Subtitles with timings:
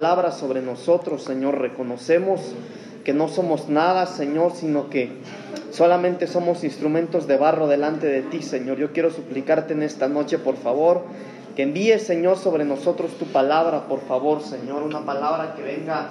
[0.00, 1.58] palabra sobre nosotros, Señor.
[1.58, 2.40] Reconocemos
[3.04, 5.12] que no somos nada, Señor, sino que
[5.72, 8.78] solamente somos instrumentos de barro delante de ti, Señor.
[8.78, 11.02] Yo quiero suplicarte en esta noche, por favor,
[11.54, 14.84] que envíes, Señor, sobre nosotros tu palabra, por favor, Señor.
[14.84, 16.08] Una palabra que venga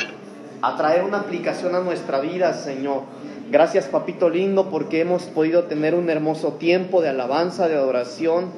[0.61, 3.01] a traer una aplicación a nuestra vida, Señor.
[3.49, 8.51] Gracias, papito lindo, porque hemos podido tener un hermoso tiempo de alabanza, de adoración.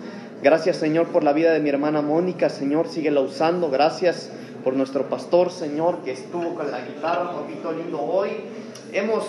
[0.43, 3.70] Gracias, Señor, por la vida de mi hermana Mónica, Señor, síguela usando.
[3.70, 4.29] Gracias
[4.63, 8.29] por nuestro pastor, Señor, que estuvo con la guitarra, papito lindo, hoy.
[8.93, 9.25] Hemos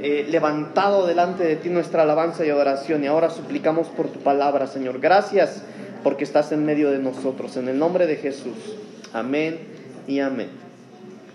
[0.00, 4.66] eh, levantado delante de ti nuestra alabanza y adoración y ahora suplicamos por tu palabra,
[4.66, 5.00] Señor.
[5.00, 5.62] Gracias
[6.02, 7.56] porque estás en medio de nosotros.
[7.56, 8.76] En el nombre de Jesús.
[9.12, 9.58] Amén
[10.06, 10.50] y amén.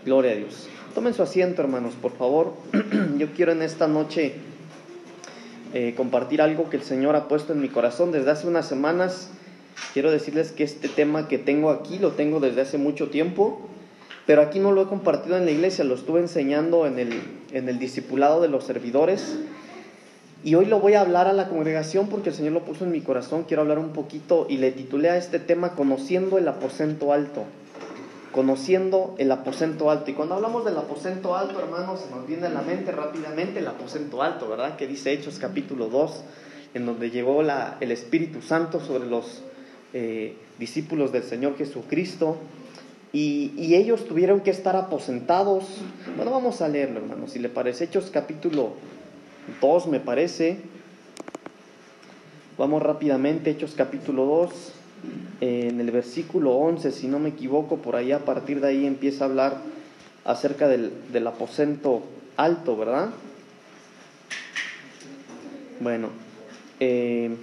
[0.05, 0.68] Gloria a Dios.
[0.94, 2.54] Tomen su asiento, hermanos, por favor.
[3.18, 4.35] Yo quiero en esta noche
[5.73, 9.30] eh, compartir algo que el Señor ha puesto en mi corazón desde hace unas semanas
[9.94, 13.62] quiero decirles que este tema que tengo aquí lo tengo desde hace mucho tiempo,
[14.26, 17.22] pero aquí no lo he compartido en la iglesia, lo estuve enseñando en el,
[17.52, 19.38] en el discipulado de los servidores.
[20.44, 22.91] Y hoy lo voy a hablar a la congregación porque el Señor lo puso en
[22.91, 23.44] mi corazón.
[23.44, 27.44] Quiero hablar un poquito y le titulé a este tema Conociendo el aposento alto.
[28.32, 30.10] Conociendo el aposento alto.
[30.10, 33.68] Y cuando hablamos del aposento alto, hermanos, se nos viene a la mente rápidamente el
[33.68, 34.78] aposento alto, ¿verdad?
[34.78, 36.24] Que dice Hechos capítulo 2,
[36.74, 39.44] en donde llegó la, el Espíritu Santo sobre los
[39.94, 42.38] eh, discípulos del Señor Jesucristo,
[43.14, 45.66] y, ellos tuvieron que estar aposentados.
[46.16, 47.86] Bueno, vamos a leerlo, hermanos, si le parece.
[47.86, 48.74] Hechos capítulo
[49.60, 50.60] 2, me parece.
[52.58, 54.74] Vamos rápidamente, Hechos capítulo 2,
[55.42, 59.26] en el versículo 11, si no me equivoco, por ahí a partir de ahí empieza
[59.26, 59.58] a hablar
[60.24, 62.04] acerca del, del aposento
[62.38, 63.10] alto, ¿verdad?
[65.80, 66.09] Bueno,
[66.80, 67.36] eh,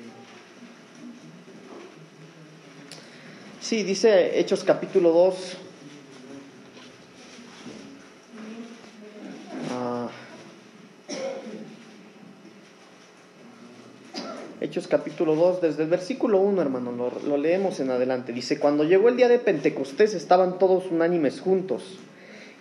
[3.69, 5.57] Sí, dice Hechos capítulo 2.
[9.71, 10.09] Ah.
[14.63, 18.33] Hechos capítulo 2, desde el versículo 1, hermano, lo, leemos en adelante.
[18.33, 21.99] Dice, cuando llegó el día de Pentecostés estaban todos unánimes juntos,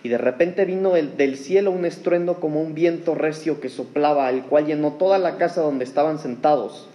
[0.02, 4.28] y de repente vino el, del cielo un estruendo como un viento recio que soplaba,
[4.28, 6.86] el cual llenó toda la casa donde estaban sentados,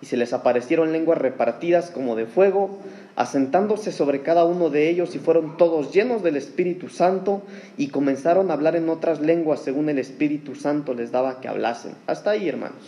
[0.00, 2.78] y se les aparecieron lenguas repartidas como de fuego,
[3.16, 7.42] asentándose sobre cada uno de ellos y fueron todos llenos del Espíritu Santo
[7.76, 11.92] y comenzaron a hablar en otras lenguas según el Espíritu Santo les daba que hablasen.
[12.06, 12.78] Hasta ahí, hermanos,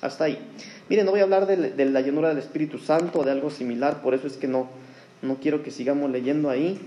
[0.00, 0.38] hasta ahí.
[0.88, 4.00] Miren, no voy a hablar de, la llenura del Espíritu Santo o de algo similar,
[4.00, 4.68] por eso es que no,
[5.20, 6.80] no quiero que sigamos leyendo ahí.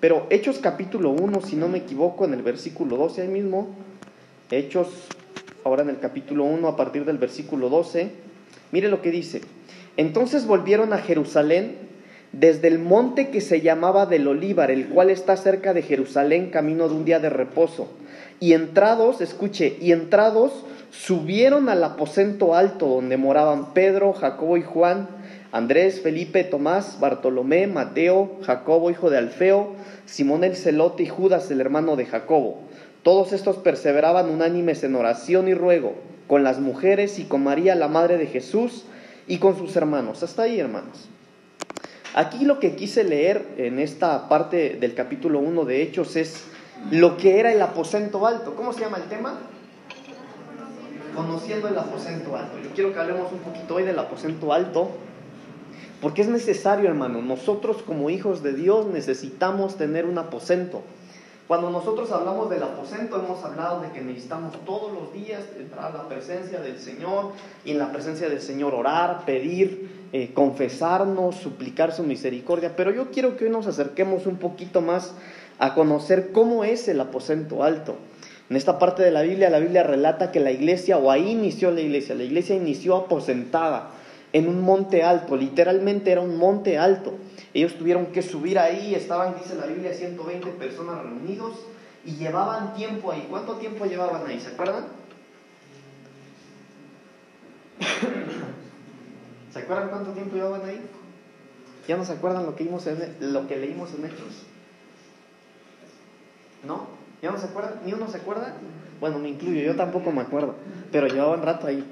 [0.00, 3.68] Pero Hechos capítulo 1, si no me equivoco, en el versículo 12 ahí mismo,
[4.50, 4.88] Hechos,
[5.62, 8.29] ahora en el capítulo 1, a partir del versículo 12,
[8.72, 9.40] mire lo que dice.
[9.96, 11.90] Entonces volvieron a Jerusalén
[12.32, 16.88] desde el monte que se llamaba del Olívar, el cual está cerca de Jerusalén, camino
[16.88, 17.88] de un día de reposo.
[18.38, 25.08] Y entrados, escuche, y entrados subieron al aposento alto donde moraban Pedro, Jacobo y Juan,
[25.52, 29.74] Andrés, Felipe, Tomás, Bartolomé, Mateo, Jacobo, hijo de Alfeo,
[30.06, 32.62] Simón el celote y Judas, el hermano de Jacobo.
[33.02, 35.94] Todos estos perseveraban unánimes en oración y ruego
[36.26, 38.84] con las mujeres y con María, la madre de Jesús,
[39.26, 40.22] y con sus hermanos.
[40.22, 41.08] Hasta ahí, hermanos.
[42.14, 46.44] Aquí lo que quise leer en esta parte del capítulo 1 de Hechos es
[46.90, 48.56] lo que era el aposento alto.
[48.56, 49.38] ¿Cómo se llama el tema?
[51.14, 52.58] Conociendo el aposento alto.
[52.58, 54.90] Yo quiero que hablemos un poquito hoy del aposento alto,
[56.02, 57.22] porque es necesario, hermano.
[57.22, 60.82] Nosotros como hijos de Dios necesitamos tener un aposento.
[61.50, 65.96] Cuando nosotros hablamos del aposento, hemos hablado de que necesitamos todos los días entrar a
[65.96, 67.32] la presencia del Señor
[67.64, 72.76] y en la presencia del Señor orar, pedir, eh, confesarnos, suplicar su misericordia.
[72.76, 75.12] Pero yo quiero que hoy nos acerquemos un poquito más
[75.58, 77.96] a conocer cómo es el aposento alto.
[78.48, 81.72] En esta parte de la Biblia, la Biblia relata que la iglesia, o ahí inició
[81.72, 83.90] la iglesia, la iglesia inició aposentada
[84.32, 87.14] en un monte alto, literalmente era un monte alto.
[87.52, 91.58] Ellos tuvieron que subir ahí, estaban, dice la Biblia, 120 personas reunidos
[92.04, 93.26] y llevaban tiempo ahí.
[93.28, 94.40] ¿Cuánto tiempo llevaban ahí?
[94.40, 94.84] ¿Se acuerdan?
[99.52, 100.80] ¿Se acuerdan cuánto tiempo llevaban ahí?
[101.88, 102.86] ¿Ya no se acuerdan lo que, vimos
[103.20, 104.44] lo que leímos en Hechos?
[106.64, 106.86] ¿No?
[107.20, 107.80] ¿Ya no se acuerdan?
[107.84, 108.54] ¿Ni uno se acuerda?
[109.00, 110.54] Bueno, me incluyo, yo tampoco me acuerdo,
[110.92, 111.84] pero llevaban rato ahí.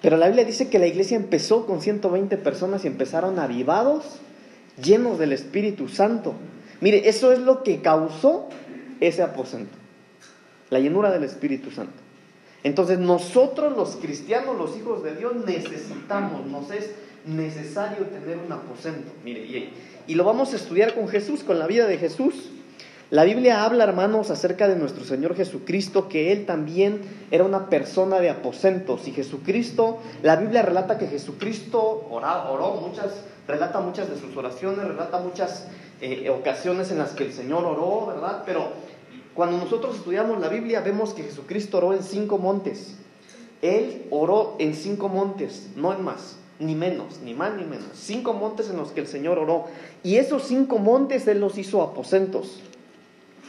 [0.00, 4.20] Pero la Biblia dice que la iglesia empezó con 120 personas y empezaron avivados
[4.82, 6.34] llenos del Espíritu Santo.
[6.80, 8.48] Mire, eso es lo que causó
[9.00, 9.76] ese aposento,
[10.70, 11.94] la llenura del Espíritu Santo.
[12.62, 16.90] Entonces nosotros los cristianos, los hijos de Dios, necesitamos, nos es
[17.24, 19.12] necesario tener un aposento.
[19.24, 19.72] Mire, y,
[20.06, 22.50] y, lo vamos a estudiar con Jesús, con la vida de Jesús.
[23.10, 27.00] La Biblia habla, hermanos, acerca de nuestro Señor Jesucristo, que Él también
[27.32, 29.08] era una persona de aposentos.
[29.08, 33.06] Y Jesucristo, la Biblia relata que Jesucristo oró, muchas,
[33.48, 35.66] relata muchas de sus oraciones, relata muchas
[36.00, 38.44] eh, ocasiones en las que el Señor oró, ¿verdad?
[38.46, 38.68] Pero
[39.34, 42.94] cuando nosotros estudiamos la Biblia vemos que Jesucristo oró en cinco montes.
[43.60, 47.88] Él oró en cinco montes, no en más, ni menos, ni más ni menos.
[47.94, 49.64] Cinco montes en los que el Señor oró.
[50.04, 52.62] Y esos cinco montes Él los hizo aposentos.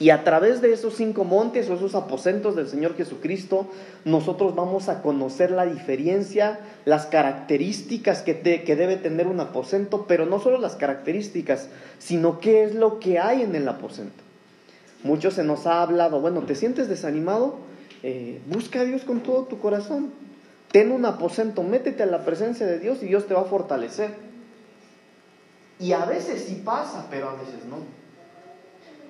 [0.02, 3.68] Y a través de esos cinco montes o esos aposentos del Señor Jesucristo,
[4.04, 10.40] nosotros vamos a conocer la diferencia, las características que, debe tener un aposento, pero no
[10.40, 11.68] solo las características,
[12.00, 14.24] sino qué es lo que hay en el aposento.
[15.04, 17.58] Muchos se nos ha hablado, bueno, ¿te sientes desanimado?
[18.02, 20.14] Eh, busca a Dios con todo tu corazón.
[20.72, 24.16] Ten un aposento, métete a la presencia de Dios y Dios te va a fortalecer.
[25.80, 28.01] Y a veces sí pasa, pero a veces no.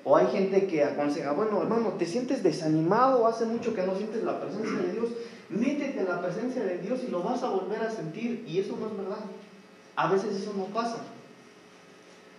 [0.03, 4.23] O hay gente que aconseja, bueno, hermano, te sientes desanimado, hace mucho que no sientes
[4.23, 5.09] la presencia de Dios,
[5.49, 8.43] métete en la presencia de Dios y lo vas a volver a sentir.
[8.47, 9.23] Y eso no es verdad.
[9.95, 10.97] A veces eso no pasa.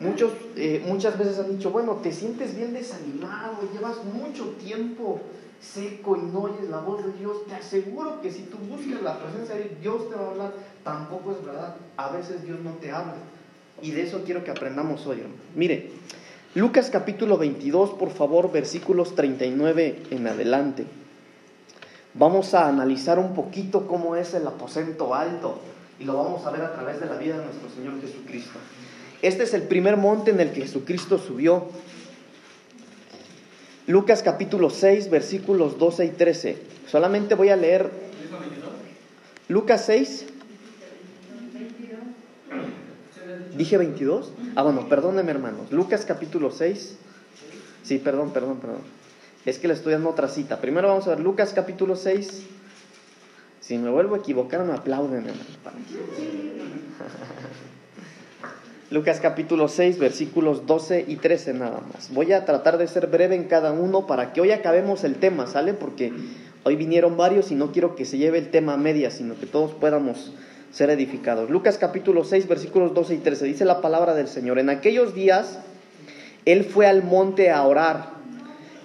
[0.00, 5.20] Muchos, eh, muchas veces han dicho, bueno, te sientes bien desanimado, llevas mucho tiempo
[5.61, 7.47] seco y no oyes la voz de Dios.
[7.47, 10.53] Te aseguro que si tú buscas la presencia de Dios, te va a hablar.
[10.82, 11.76] Tampoco es verdad.
[11.97, 13.15] A veces Dios no te habla.
[13.81, 15.41] Y de eso quiero que aprendamos hoy, hermano.
[15.55, 15.91] Mire,
[16.54, 20.84] Lucas capítulo 22, por favor, versículos 39 en adelante.
[22.12, 25.58] Vamos a analizar un poquito cómo es el aposento alto
[25.99, 28.58] y lo vamos a ver a través de la vida de nuestro Señor Jesucristo.
[29.22, 31.69] Este es el primer monte en el que Jesucristo subió.
[33.87, 36.62] Lucas capítulo 6, versículos 12 y 13.
[36.87, 37.90] Solamente voy a leer
[39.48, 40.26] Lucas 6,
[43.56, 44.32] ¿Dije 22?
[44.56, 45.72] Ah, bueno, perdónenme hermanos.
[45.72, 46.96] Lucas capítulo 6.
[47.82, 48.81] Sí, perdón, perdón, perdón.
[49.44, 50.60] Es que le estoy dando otra cita.
[50.60, 52.43] Primero vamos a ver Lucas capítulo 6.
[53.60, 55.44] Si me vuelvo a equivocar, me aplauden, hermano.
[58.90, 62.12] Lucas capítulo 6, versículos 12 y 13 nada más.
[62.12, 65.46] Voy a tratar de ser breve en cada uno para que hoy acabemos el tema,
[65.46, 65.75] ¿sale?
[65.75, 66.12] Porque
[66.64, 69.46] hoy vinieron varios y no quiero que se lleve el tema a media, sino que
[69.46, 70.32] todos podamos
[70.72, 71.50] ser edificados.
[71.50, 74.58] Lucas capítulo 6, versículos 12 y 13, dice la palabra del Señor.
[74.58, 75.58] En aquellos días,
[76.46, 78.10] Él fue al monte a orar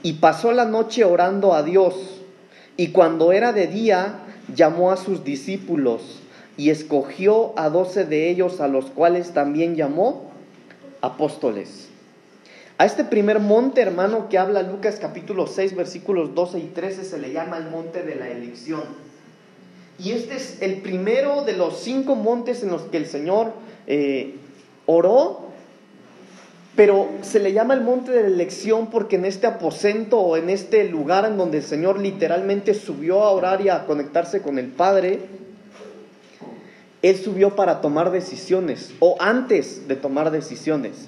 [0.03, 2.21] y pasó la noche orando a Dios.
[2.75, 4.19] Y cuando era de día,
[4.53, 6.19] llamó a sus discípulos
[6.57, 10.31] y escogió a doce de ellos, a los cuales también llamó
[11.01, 11.89] apóstoles.
[12.77, 17.17] A este primer monte, hermano, que habla Lucas capítulo 6, versículos 12 y 13, se
[17.17, 19.06] le llama el monte de la elección.
[19.99, 23.53] Y este es el primero de los cinco montes en los que el Señor
[23.87, 24.35] eh,
[24.85, 25.47] oró,
[26.75, 30.51] pero se le llama el monte de la elección porque en este aposento o en
[30.51, 34.67] este lugar en donde el Señor literalmente subió a orar y a conectarse con el
[34.67, 35.21] Padre,
[37.01, 41.07] Él subió para tomar decisiones o antes de tomar decisiones.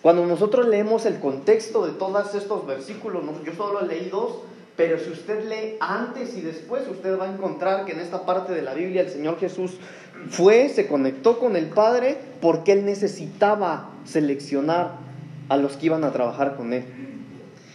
[0.00, 4.36] Cuando nosotros leemos el contexto de todos estos versículos, yo solo leí dos,
[4.80, 8.54] pero si usted lee antes y después, usted va a encontrar que en esta parte
[8.54, 9.76] de la Biblia el Señor Jesús
[10.30, 14.92] fue, se conectó con el Padre porque Él necesitaba seleccionar
[15.50, 16.84] a los que iban a trabajar con Él.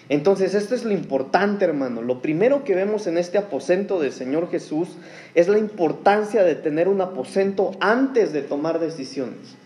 [0.10, 2.02] Entonces, esto es lo importante, hermano.
[2.02, 4.98] Lo primero que vemos en este aposento del Señor Jesús
[5.36, 9.58] es la importancia de tener un aposento antes de tomar decisiones.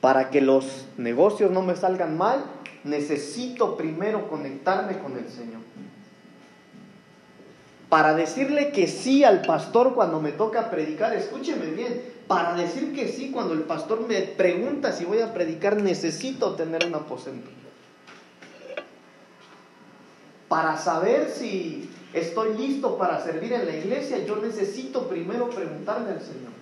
[0.00, 2.44] Para que los negocios no me salgan mal,
[2.82, 5.68] necesito primero conectarme con el Señor
[7.88, 13.08] para decirle que sí al pastor cuando me toca predicar, escúcheme bien, para decir que
[13.08, 17.48] sí cuando el pastor me pregunta si voy a predicar, necesito tener un aposento.
[20.48, 26.20] Para saber si estoy listo para servir en la iglesia, yo necesito primero preguntarle al
[26.20, 26.52] Señor.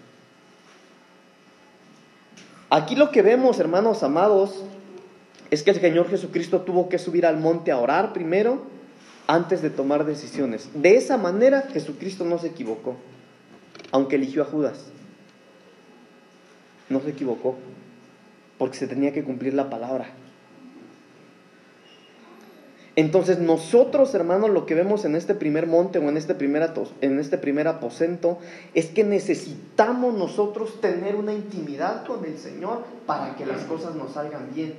[2.70, 4.64] Aquí lo que vemos, hermanos amados,
[5.50, 8.75] es que el Señor Jesucristo tuvo que subir al monte a orar primero
[9.26, 10.68] antes de tomar decisiones.
[10.74, 12.96] De esa manera Jesucristo no se equivocó,
[13.92, 14.86] aunque eligió a Judas.
[16.88, 17.56] No se equivocó,
[18.58, 20.08] porque se tenía que cumplir la palabra.
[22.94, 27.18] Entonces nosotros, hermanos, lo que vemos en este primer monte o en este primer, en
[27.20, 28.38] este primer aposento
[28.72, 34.12] es que necesitamos nosotros tener una intimidad con el Señor para que las cosas nos
[34.12, 34.76] salgan bien.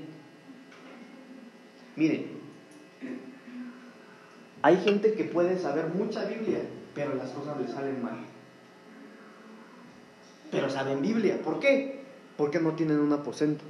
[1.96, 2.37] Miren,
[4.67, 6.59] hay gente que puede saber mucha Biblia,
[6.93, 8.17] pero las cosas le salen mal.
[10.51, 11.39] Pero saben Biblia.
[11.41, 12.01] ¿Por qué?
[12.36, 13.63] Porque no tienen un aposento.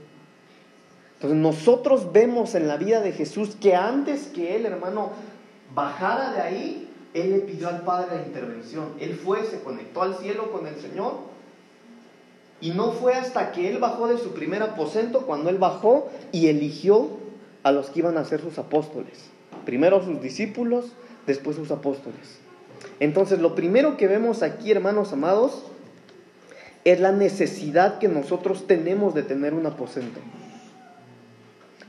[1.14, 5.12] Entonces nosotros vemos en la vida de Jesús que antes que él, hermano,
[5.76, 8.94] bajara de ahí, él le pidió al Padre la intervención.
[9.00, 11.14] Él fue, se conectó al cielo con el Señor.
[12.60, 16.48] Y no fue hasta que él bajó de su primer aposento, cuando él bajó y
[16.48, 17.08] eligió
[17.62, 19.37] a los que iban a ser sus apóstoles.
[19.68, 20.94] Primero sus discípulos,
[21.26, 22.40] después sus apóstoles.
[23.02, 25.66] Entonces, lo primero que vemos aquí, hermanos amados,
[26.86, 30.22] es la necesidad que nosotros tenemos de tener un aposento.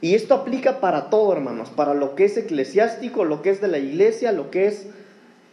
[0.00, 3.68] Y esto aplica para todo, hermanos, para lo que es eclesiástico, lo que es de
[3.68, 4.88] la iglesia, lo que es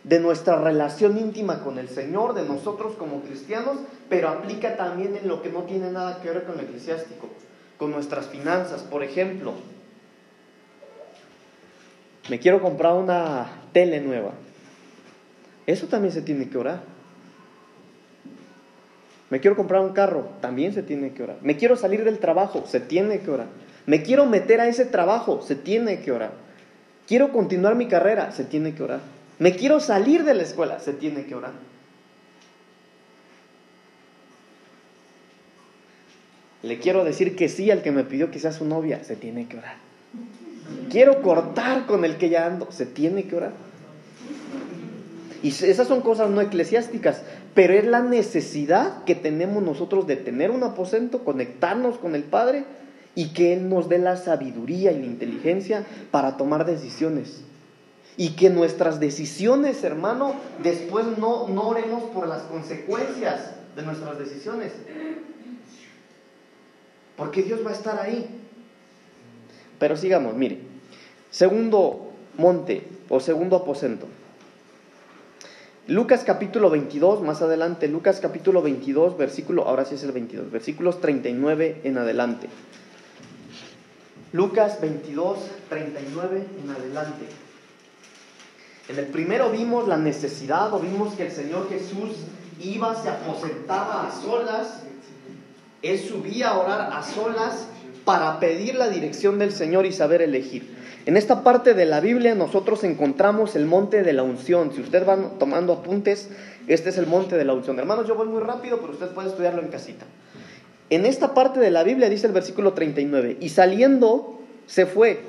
[0.04, 3.78] de nuestra relación íntima con el Señor, de nosotros como cristianos,
[4.10, 7.30] pero aplica también en lo que no tiene nada que ver con lo eclesiástico,
[7.78, 8.82] con nuestras finanzas.
[8.82, 9.54] Por ejemplo,
[12.30, 14.32] me quiero comprar una tele nueva.
[15.68, 16.82] Eso también se tiene que orar.
[19.30, 21.38] Me quiero comprar un carro, también se tiene que orar.
[21.42, 23.48] Me quiero salir del trabajo, se tiene que orar.
[23.86, 26.32] Me quiero meter a ese trabajo, se tiene que orar.
[27.08, 29.02] Quiero continuar mi carrera, se tiene que orar.
[29.38, 31.54] Me quiero salir de la escuela, se tiene que orar.
[36.64, 39.48] Le quiero decir que sí al que me pidió que sea su novia, se tiene
[39.48, 39.76] que orar.
[40.90, 43.54] Quiero cortar con el que ya ando, se tiene que orar.
[45.44, 47.22] Y esas son cosas no eclesiásticas,
[47.54, 52.66] pero es la necesidad que tenemos nosotros de tener un aposento, conectarnos con el Padre
[53.14, 57.42] y que Él nos dé la sabiduría y la inteligencia para tomar decisiones.
[58.18, 64.72] Y que nuestras decisiones, hermano, después no, no oremos por las consecuencias de nuestras decisiones.
[67.18, 68.45] Porque Dios va a estar ahí.
[69.86, 70.58] Pero sigamos, mire.
[71.30, 74.08] Segundo monte o segundo aposento.
[75.86, 81.00] Lucas capítulo 22, más adelante, Lucas capítulo 22, versículo, ahora sí es el 22, versículos
[81.02, 82.50] 39 en adelante.
[84.34, 85.38] Lucas 22,
[85.70, 87.26] 39 en adelante.
[88.90, 92.26] En el primero vimos la necesidad o vimos que el Señor Jesús
[92.60, 94.82] iba, se aposentaba a solas,
[95.84, 97.68] Él subía a orar a solas
[98.06, 100.76] para pedir la dirección del Señor y saber elegir.
[101.08, 104.72] En esta parte de la Biblia nosotros encontramos el monte de la unción.
[104.74, 106.30] Si ustedes van tomando apuntes,
[106.68, 107.78] este es el monte de la unción.
[107.78, 110.06] Hermanos, yo voy muy rápido, pero usted puede estudiarlo en casita.
[110.90, 115.22] En esta parte de la Biblia dice el versículo 39, y saliendo se fue.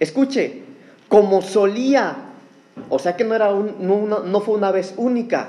[0.00, 0.62] Escuche,
[1.08, 2.16] como solía,
[2.88, 5.48] o sea que no, era no, no fue una vez única,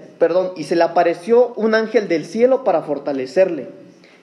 [0.21, 3.69] perdón, y se le apareció un ángel del cielo para fortalecerle.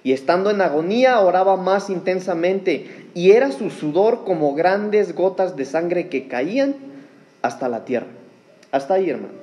[0.05, 5.65] Y estando en agonía oraba más intensamente y era su sudor como grandes gotas de
[5.65, 6.77] sangre que caían
[7.43, 8.07] hasta la tierra.
[8.71, 9.35] Hasta ahí, hermanos.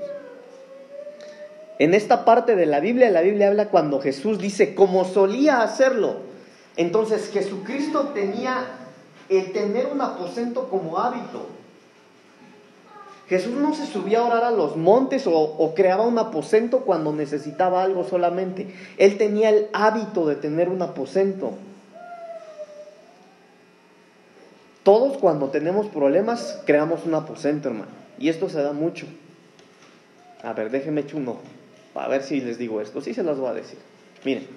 [1.78, 6.20] En esta parte de la Biblia, la Biblia habla cuando Jesús dice, como solía hacerlo.
[6.78, 8.64] Entonces Jesucristo tenía
[9.28, 11.50] el tener un aposento como hábito.
[13.28, 17.84] Jesús no se subía a orar a los montes o, creaba un aposento cuando necesitaba
[17.84, 18.74] algo solamente.
[18.98, 21.54] Él tenía el hábito de tener un aposento.
[24.84, 27.92] Todos cuando tenemos problemas creamos un aposento, hermano.
[28.20, 29.08] Y esto se da mucho.
[30.44, 31.42] A ver, déjenme echar un ojo.
[31.96, 33.02] A ver si les digo esto.
[33.02, 33.80] Sí se las voy a decir.
[34.24, 34.48] Miren.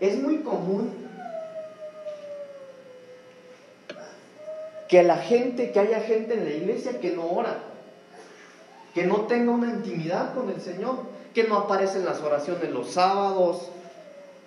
[0.00, 1.07] Es muy común
[4.88, 7.58] que la gente, que haya gente en la iglesia que no ora,
[8.94, 10.96] que no tenga una intimidad con el Señor,
[11.34, 13.68] que no aparece en las oraciones los sábados,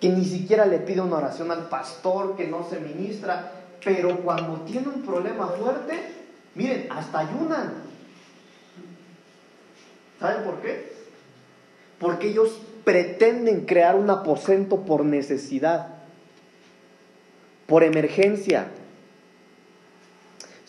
[0.00, 3.52] que ni siquiera le pide una oración al pastor, que no se ministra,
[3.84, 5.94] pero cuando tiene un problema fuerte,
[6.56, 7.74] miren, hasta ayunan.
[10.18, 10.92] ¿Saben por qué?
[12.00, 15.88] Porque ellos pretenden crear un aposento por necesidad,
[17.66, 18.66] por emergencia.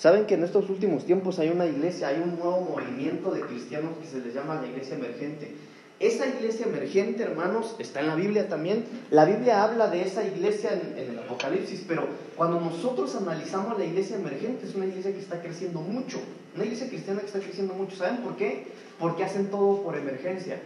[0.04, 3.92] Saben que en estos últimos tiempos hay una iglesia, hay un nuevo movimiento de cristianos
[4.02, 5.56] que se les llama la iglesia emergente.
[5.98, 8.84] Esa iglesia emergente, hermanos, está en la Biblia también.
[9.12, 12.06] La Biblia habla de esa iglesia en, el Apocalipsis, pero
[12.36, 16.20] cuando nosotros analizamos la iglesia emergente, es una iglesia que está creciendo mucho.
[16.54, 17.96] Una iglesia cristiana que está creciendo mucho.
[17.96, 18.68] ¿Saben por qué?
[19.00, 20.60] Porque hacen todo por emergencia.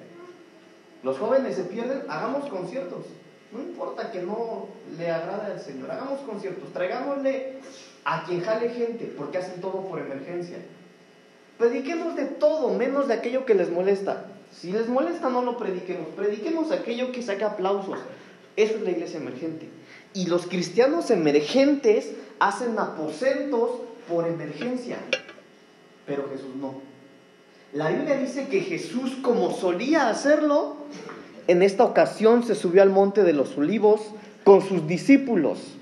[1.04, 3.06] Los jóvenes se pierden, hagamos conciertos.
[3.52, 4.66] No importa que no
[4.98, 5.92] le agrade al Señor.
[5.92, 7.60] Hagamos conciertos, traigámosle
[8.08, 10.56] a quien jale gente, porque hacen todo por emergencia.
[11.58, 14.28] Prediquemos de todo, menos de aquello que les molesta.
[14.58, 16.08] Si les molesta, no lo prediquemos.
[16.16, 18.00] Prediquemos aquello que saque aplausos.
[18.56, 19.68] Eso es la iglesia emergente.
[20.14, 23.72] Y los cristianos emergentes hacen aposentos
[24.08, 25.00] por emergencia.
[26.06, 26.76] Pero Jesús no.
[27.74, 30.78] La Biblia dice que Jesús, como solía hacerlo,
[31.48, 34.00] en esta ocasión se subió al monte de los olivos
[34.46, 35.77] con sus discípulos.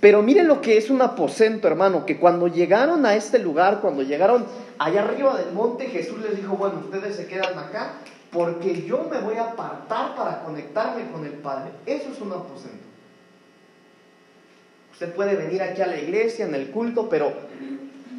[0.00, 4.02] Pero miren lo que es un aposento, hermano, que cuando llegaron a este lugar, cuando
[4.02, 4.46] llegaron
[4.78, 7.94] allá arriba del monte, Jesús les dijo, bueno, ustedes se quedan acá
[8.30, 11.70] porque yo me voy a apartar para conectarme con el Padre.
[11.86, 12.84] Eso es un aposento.
[14.92, 17.32] Usted puede venir aquí a la iglesia, en el culto, pero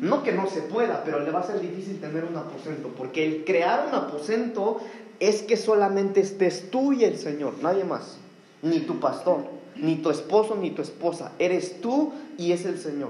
[0.02, 3.26] no que no se pueda, pero le va a ser difícil tener un aposento, porque
[3.26, 4.80] el crear un aposento
[5.20, 8.18] es que solamente estés tú y el Señor, nadie más,
[8.62, 13.10] ni tu pastor, ni tu esposo, ni tu esposa, eres tú y es el Señor.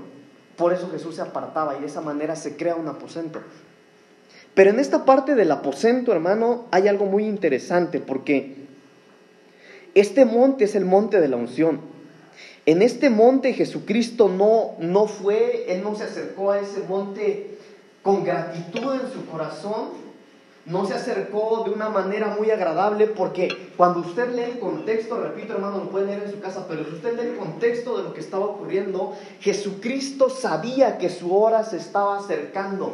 [0.55, 3.39] Por eso Jesús se apartaba y de esa manera se crea un aposento.
[4.53, 8.55] Pero en esta parte del aposento, hermano, hay algo muy interesante porque
[9.95, 11.81] este monte es el monte de la unción.
[12.65, 17.57] En este monte Jesucristo no, no fue, Él no se acercó a ese monte
[18.01, 20.08] con gratitud en su corazón,
[20.69, 25.53] no se acercó de una manera muy agradable porque cuando usted lee el contexto, repito
[25.53, 28.13] hermano, lo puede leer en su casa, pero si usted lee el contexto de lo
[28.13, 32.93] que estaba ocurriendo, Jesucristo sabía que su hora se estaba acercando,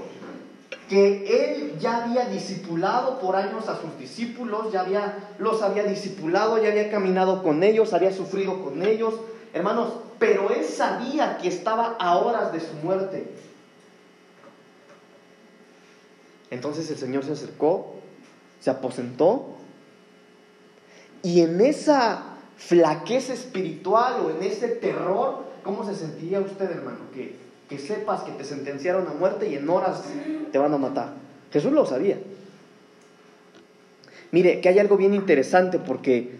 [0.87, 6.57] que él ya había discipulado por años a sus discípulos, ya había, los había discipulado,
[6.63, 9.15] ya había caminado con ellos, había sufrido con ellos,
[9.53, 13.27] hermanos, pero él sabía que estaba a horas de su muerte.
[16.51, 17.95] Entonces el Señor se acercó,
[18.59, 19.55] se aposentó
[21.23, 26.99] y en esa flaqueza espiritual o en ese terror, ¿cómo se sentiría usted, hermano?
[27.13, 27.35] Que,
[27.67, 30.03] que sepas que te sentenciaron a muerte y en horas
[30.51, 31.13] te van a matar.
[31.51, 32.19] Jesús lo sabía.
[34.31, 36.31] Mire, que hay algo bien interesante porque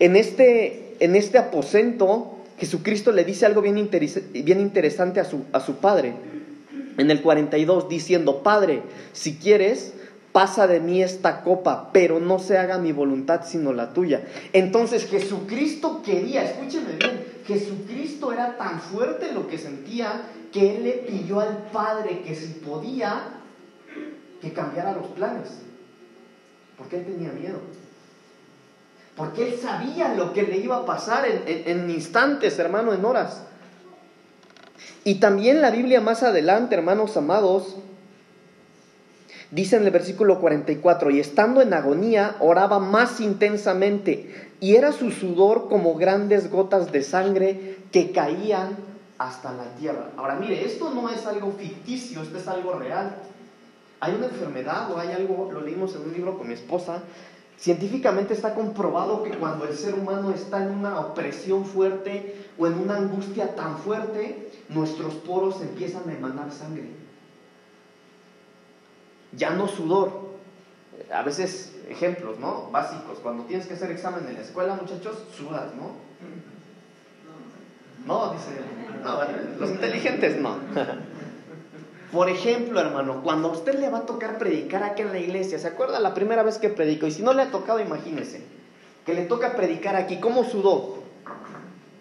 [0.00, 3.90] en este, en este aposento Jesucristo le dice algo bien,
[4.32, 6.14] bien interesante a su, a su Padre
[7.00, 8.82] en el 42 diciendo, Padre,
[9.12, 9.94] si quieres,
[10.32, 14.22] pasa de mí esta copa, pero no se haga mi voluntad sino la tuya.
[14.52, 20.92] Entonces Jesucristo quería, escúcheme bien, Jesucristo era tan fuerte lo que sentía que él le
[20.92, 23.22] pidió al Padre que si podía,
[24.42, 25.48] que cambiara los planes.
[26.76, 27.60] Porque él tenía miedo.
[29.16, 33.44] Porque él sabía lo que le iba a pasar en, en instantes, hermano, en horas.
[35.04, 37.76] Y también la Biblia más adelante, hermanos amados,
[39.50, 45.10] dice en el versículo 44, y estando en agonía, oraba más intensamente, y era su
[45.10, 48.76] sudor como grandes gotas de sangre que caían
[49.16, 50.10] hasta la tierra.
[50.16, 53.16] Ahora mire, esto no es algo ficticio, esto es algo real.
[54.00, 57.02] Hay una enfermedad o hay algo, lo leímos en un libro con mi esposa,
[57.60, 62.72] Científicamente está comprobado que cuando el ser humano está en una opresión fuerte o en
[62.72, 66.88] una angustia tan fuerte, nuestros poros empiezan a emanar sangre.
[69.32, 70.30] Ya no sudor.
[71.12, 72.70] A veces, ejemplos, ¿no?
[72.70, 73.18] Básicos.
[73.18, 75.96] Cuando tienes que hacer examen en la escuela, muchachos, sudas, ¿no?
[78.06, 78.50] No, dice.
[79.02, 79.20] No,
[79.58, 80.56] los inteligentes no.
[82.12, 85.58] Por ejemplo, hermano, cuando a usted le va a tocar predicar aquí en la iglesia,
[85.58, 87.06] ¿se acuerda la primera vez que predicó?
[87.06, 88.44] Y si no le ha tocado, imagínese,
[89.06, 91.04] que le toca predicar aquí, ¿cómo sudó?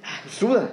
[0.03, 0.71] Ah, suda.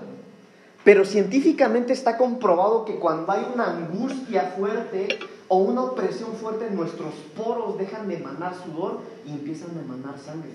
[0.86, 5.18] Pero científicamente está comprobado que cuando hay una angustia fuerte
[5.48, 10.50] o una opresión fuerte, nuestros poros dejan de emanar sudor y empiezan a emanar sangre.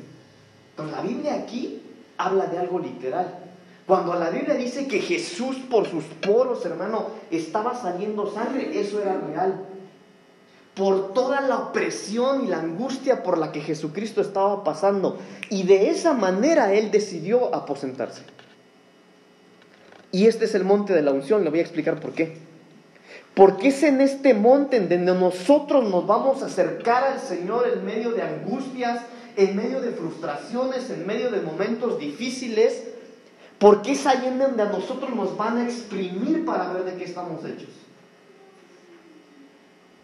[0.70, 1.82] Entonces la Biblia aquí
[2.18, 3.40] habla de algo literal.
[3.86, 9.20] Cuando la Biblia dice que Jesús por sus poros, hermano, estaba saliendo sangre, eso era
[9.20, 9.66] real.
[10.76, 15.18] Por toda la opresión y la angustia por la que Jesucristo estaba pasando.
[15.50, 18.24] Y de esa manera Él decidió aposentarse.
[20.12, 22.38] Y este es el monte de la unción, le voy a explicar por qué.
[23.34, 27.86] Porque es en este monte en donde nosotros nos vamos a acercar al Señor en
[27.86, 29.02] medio de angustias,
[29.38, 32.84] en medio de frustraciones, en medio de momentos difíciles,
[33.58, 37.06] porque es ahí en donde a nosotros nos van a exprimir para ver de qué
[37.06, 37.70] estamos hechos.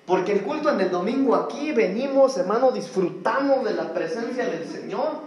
[0.05, 5.26] Porque el culto en el domingo aquí venimos, hermano, disfrutamos de la presencia del Señor.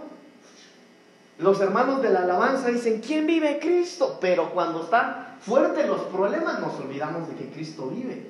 [1.41, 4.17] Los hermanos de la alabanza dicen, ¿quién vive Cristo?
[4.21, 8.27] Pero cuando están fuertes los problemas nos olvidamos de que Cristo vive.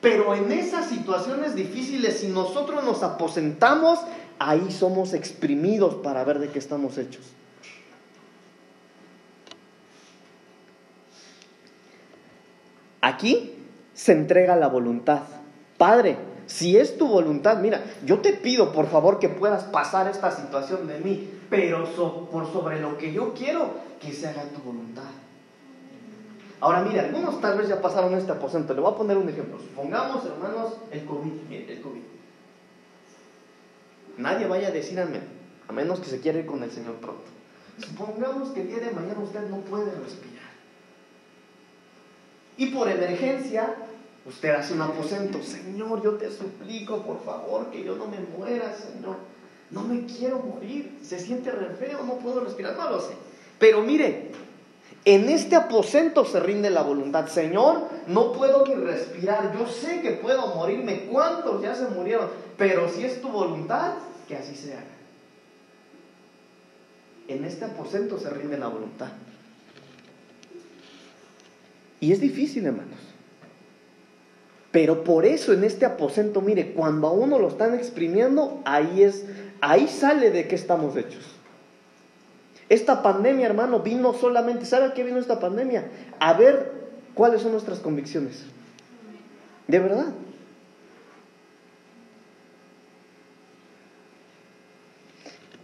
[0.00, 4.00] Pero en esas situaciones difíciles, si nosotros nos aposentamos
[4.38, 7.24] ahí somos exprimidos para ver de qué estamos hechos.
[13.00, 13.54] Aquí
[13.92, 15.22] se entrega la voluntad.
[15.76, 20.30] Padre, si es tu voluntad, mira, yo te pido por favor que puedas pasar esta
[20.30, 21.84] situación de mí, pero
[22.30, 25.04] por sobre lo que yo quiero, que se haga tu voluntad.
[26.60, 28.72] Ahora mire, algunos tal vez ya pasaron este aposento.
[28.74, 29.58] Le voy a poner un ejemplo.
[29.58, 31.52] Supongamos, hermanos, el COVID.
[31.52, 32.00] el COVID.
[34.16, 35.24] Nadie vaya a decir amén,
[35.68, 37.24] a menos que se quiera ir con el Señor pronto.
[37.78, 40.44] Supongamos que el día de mañana usted no puede respirar.
[42.56, 43.74] Y por emergencia,
[44.26, 45.42] usted hace un aposento.
[45.42, 49.16] Señor, yo te suplico, por favor, que yo no me muera, Señor.
[49.70, 50.98] No me quiero morir.
[51.02, 53.14] Se siente re feo, no puedo respirar, no lo sé.
[53.58, 54.30] Pero mire,
[55.04, 57.28] en este aposento se rinde la voluntad.
[57.28, 59.56] Señor, no puedo ni respirar.
[59.58, 61.06] Yo sé que puedo morirme.
[61.06, 62.28] ¿Cuántos ya se murieron?
[62.56, 63.94] Pero si es tu voluntad,
[64.28, 64.84] que así se haga.
[67.28, 69.08] En este aposento se rinde la voluntad.
[72.00, 73.13] Y es difícil, hermanos.
[74.74, 79.24] Pero por eso en este aposento, mire, cuando a uno lo están exprimiendo, ahí es,
[79.60, 81.22] ahí sale de qué estamos hechos.
[82.68, 85.86] Esta pandemia, hermano, vino solamente, ¿sabe a qué vino esta pandemia?
[86.18, 86.72] A ver
[87.14, 88.46] cuáles son nuestras convicciones.
[89.68, 90.06] De verdad.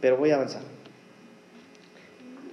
[0.00, 0.62] Pero voy a avanzar.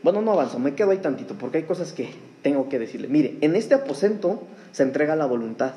[0.02, 2.10] Bueno, no avanzo, me quedo ahí tantito, porque hay cosas que
[2.42, 3.10] tengo que decirle.
[3.10, 4.42] Mire, en este aposento
[4.72, 5.74] se entrega la voluntad.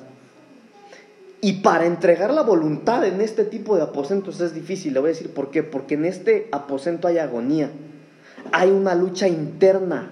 [1.43, 4.93] Y para entregar la voluntad en este tipo de aposentos es difícil.
[4.93, 5.63] Le voy a decir por qué.
[5.63, 7.71] Porque en este aposento hay agonía
[8.53, 10.11] hay una lucha interna,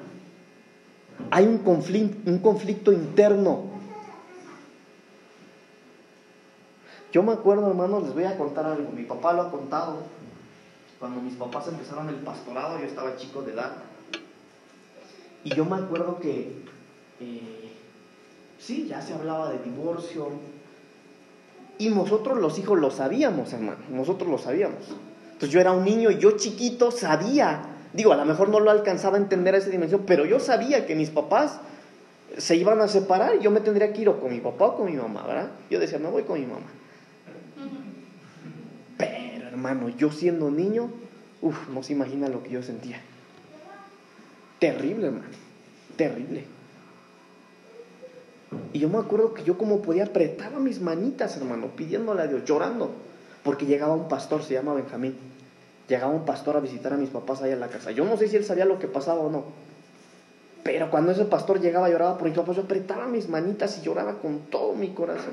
[1.30, 3.78] hay un conflicto, un conflicto interno.
[7.12, 8.90] Yo me acuerdo, hermanos, les voy a contar algo.
[8.92, 10.02] Mi papá lo ha contado.
[10.98, 13.72] Cuando mis papás empezaron el pastorado, yo estaba chico de edad.
[15.44, 16.64] Y yo me acuerdo que,
[17.20, 17.72] eh,
[18.58, 20.28] sí, ya se hablaba de divorcio.
[21.78, 23.78] Y nosotros los hijos lo sabíamos, hermano.
[23.90, 24.78] Nosotros lo sabíamos.
[25.24, 28.70] Entonces yo era un niño y yo chiquito sabía Digo, a lo mejor no lo
[28.70, 31.58] alcanzaba a entender a esa dimensión, pero yo sabía que mis papás
[32.36, 34.86] se iban a separar y yo me tendría que ir con mi papá o con
[34.86, 35.50] mi mamá, ¿verdad?
[35.70, 36.66] Yo decía, me voy con mi mamá.
[38.98, 40.90] Pero hermano, yo siendo niño,
[41.40, 43.00] uff, no se imagina lo que yo sentía.
[44.58, 45.24] Terrible, hermano,
[45.96, 46.44] terrible.
[48.72, 52.44] Y yo me acuerdo que yo como podía apretaba mis manitas, hermano, pidiéndole a Dios,
[52.44, 52.90] llorando,
[53.42, 55.16] porque llegaba un pastor, se llama Benjamín
[55.88, 57.90] llegaba un pastor a visitar a mis papás allá en la casa.
[57.90, 59.44] Yo no sé si él sabía lo que pasaba o no.
[60.62, 64.18] Pero cuando ese pastor llegaba lloraba por mis papás, yo apretaba mis manitas y lloraba
[64.18, 65.32] con todo mi corazón.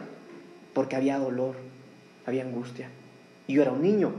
[0.74, 1.56] Porque había dolor,
[2.26, 2.90] había angustia.
[3.48, 4.12] Y yo era un niño.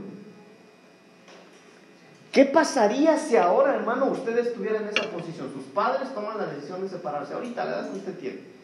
[2.31, 5.51] ¿Qué pasaría si ahora, hermano, usted estuviera en esa posición?
[5.51, 7.33] Sus padres toman la decisión de separarse.
[7.33, 8.56] Ahorita, la edad que usted tiene.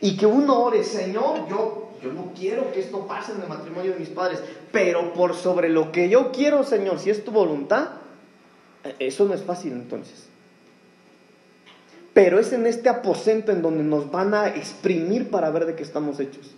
[0.00, 3.92] Y que uno ore, Señor, yo yo no quiero que esto pase en el matrimonio
[3.92, 4.38] de mis padres,
[4.70, 7.88] pero por sobre lo que yo quiero, Señor, si es tu voluntad,
[8.84, 10.26] eh, eso no es fácil entonces.
[12.12, 15.82] Pero es en este aposento en donde nos van a exprimir para ver de qué
[15.82, 16.54] estamos hechos.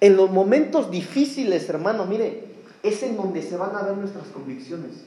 [0.00, 2.42] En los momentos difíciles, hermano, mire,
[2.82, 5.04] es en donde se van a ver nuestras convicciones.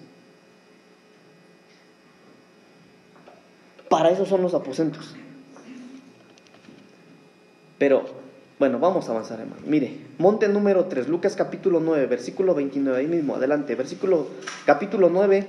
[3.90, 5.14] Para eso son los aposentos.
[7.78, 8.06] Pero,
[8.58, 9.62] bueno, vamos a avanzar, hermano.
[9.66, 13.76] Mire, monte número 3, Lucas capítulo 9, versículo 29, ahí mismo, adelante.
[13.76, 14.28] Versículo,
[14.66, 15.48] capítulo 9,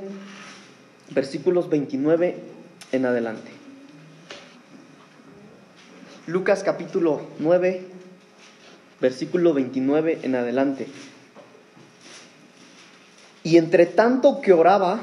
[1.10, 2.36] versículos 29
[2.92, 3.50] en adelante.
[6.26, 7.86] Lucas capítulo 9,
[9.00, 10.88] versículo 29 en adelante.
[13.44, 14.98] Y entre tanto que oraba,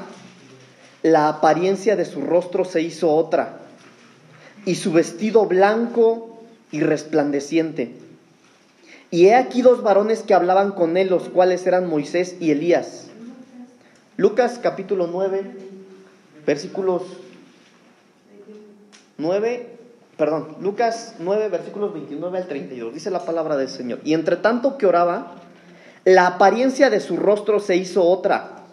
[1.02, 3.60] la apariencia de su rostro se hizo otra,
[4.66, 6.33] y su vestido blanco
[6.74, 7.92] y resplandeciente.
[9.12, 13.06] Y he aquí dos varones que hablaban con él, los cuales eran Moisés y Elías.
[14.16, 15.52] Lucas capítulo 9,
[16.44, 17.02] versículos
[19.18, 19.68] 9,
[20.18, 24.00] perdón, Lucas 9, versículos 29 al 32, dice la palabra del Señor.
[24.02, 25.36] Y entre tanto que oraba,
[26.04, 28.64] la apariencia de su rostro se hizo otra,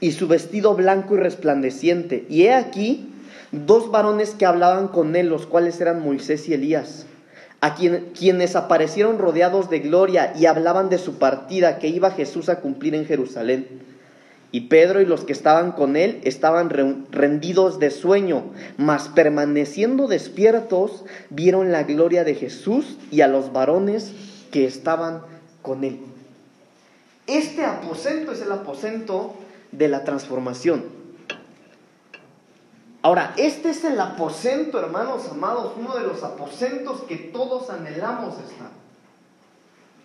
[0.00, 2.26] y su vestido blanco y resplandeciente.
[2.28, 3.10] Y he aquí
[3.52, 7.06] dos varones que hablaban con él, los cuales eran Moisés y Elías
[7.64, 12.60] a quienes aparecieron rodeados de gloria y hablaban de su partida que iba Jesús a
[12.60, 13.66] cumplir en Jerusalén.
[14.52, 21.06] Y Pedro y los que estaban con él estaban rendidos de sueño, mas permaneciendo despiertos
[21.30, 24.12] vieron la gloria de Jesús y a los varones
[24.50, 25.22] que estaban
[25.62, 26.00] con Él.
[27.26, 29.34] Este aposento es el aposento
[29.72, 30.84] de la transformación.
[33.04, 38.70] Ahora, este es el aposento, hermanos amados, uno de los aposentos que todos anhelamos estar,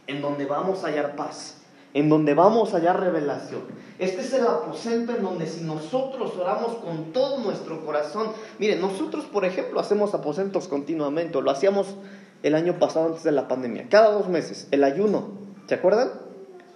[0.05, 1.62] en donde vamos a hallar paz,
[1.93, 3.62] en donde vamos a hallar revelación.
[3.99, 9.23] Este es el aposento en donde si nosotros oramos con todo nuestro corazón, miren, nosotros
[9.23, 11.95] por ejemplo hacemos aposentos continuamente, lo hacíamos
[12.43, 15.29] el año pasado antes de la pandemia, cada dos meses, el ayuno,
[15.67, 16.12] ¿se acuerdan?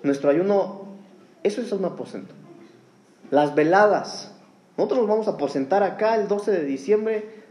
[0.04, 0.86] Nuestro ayuno,
[1.44, 2.34] eso es un aposento.
[3.30, 4.33] Las veladas,
[4.78, 7.44] nosotros nos vamos a aposentar acá el 12 de diciembre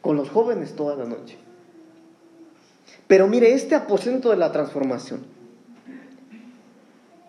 [0.00, 1.38] con los jóvenes toda la noche.
[3.06, 5.24] Pero mire, este aposento de la transformación,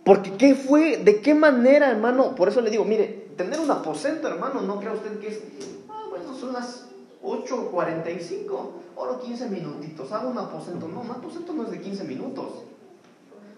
[0.03, 0.97] porque ¿qué fue?
[0.97, 2.35] ¿De qué manera, hermano?
[2.35, 5.41] Por eso le digo, mire, tener un aposento, hermano, no crea usted que es,
[5.89, 6.85] ah, bueno, son las
[7.23, 10.87] 8.45, oro 15 minutitos, hago un aposento.
[10.87, 12.63] No, un aposento no es de 15 minutos.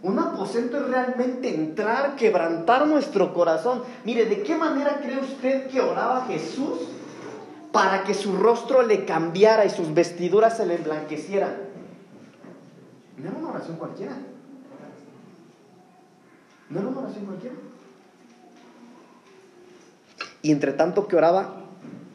[0.01, 3.83] Un aposento es realmente entrar, quebrantar nuestro corazón.
[4.03, 6.79] Mire, ¿de qué manera cree usted que oraba Jesús
[7.71, 11.55] para que su rostro le cambiara y sus vestiduras se le emblanquecieran?
[13.17, 14.13] No era una oración cualquiera.
[16.69, 17.55] No era una oración cualquiera.
[20.41, 21.55] Y entre tanto que oraba,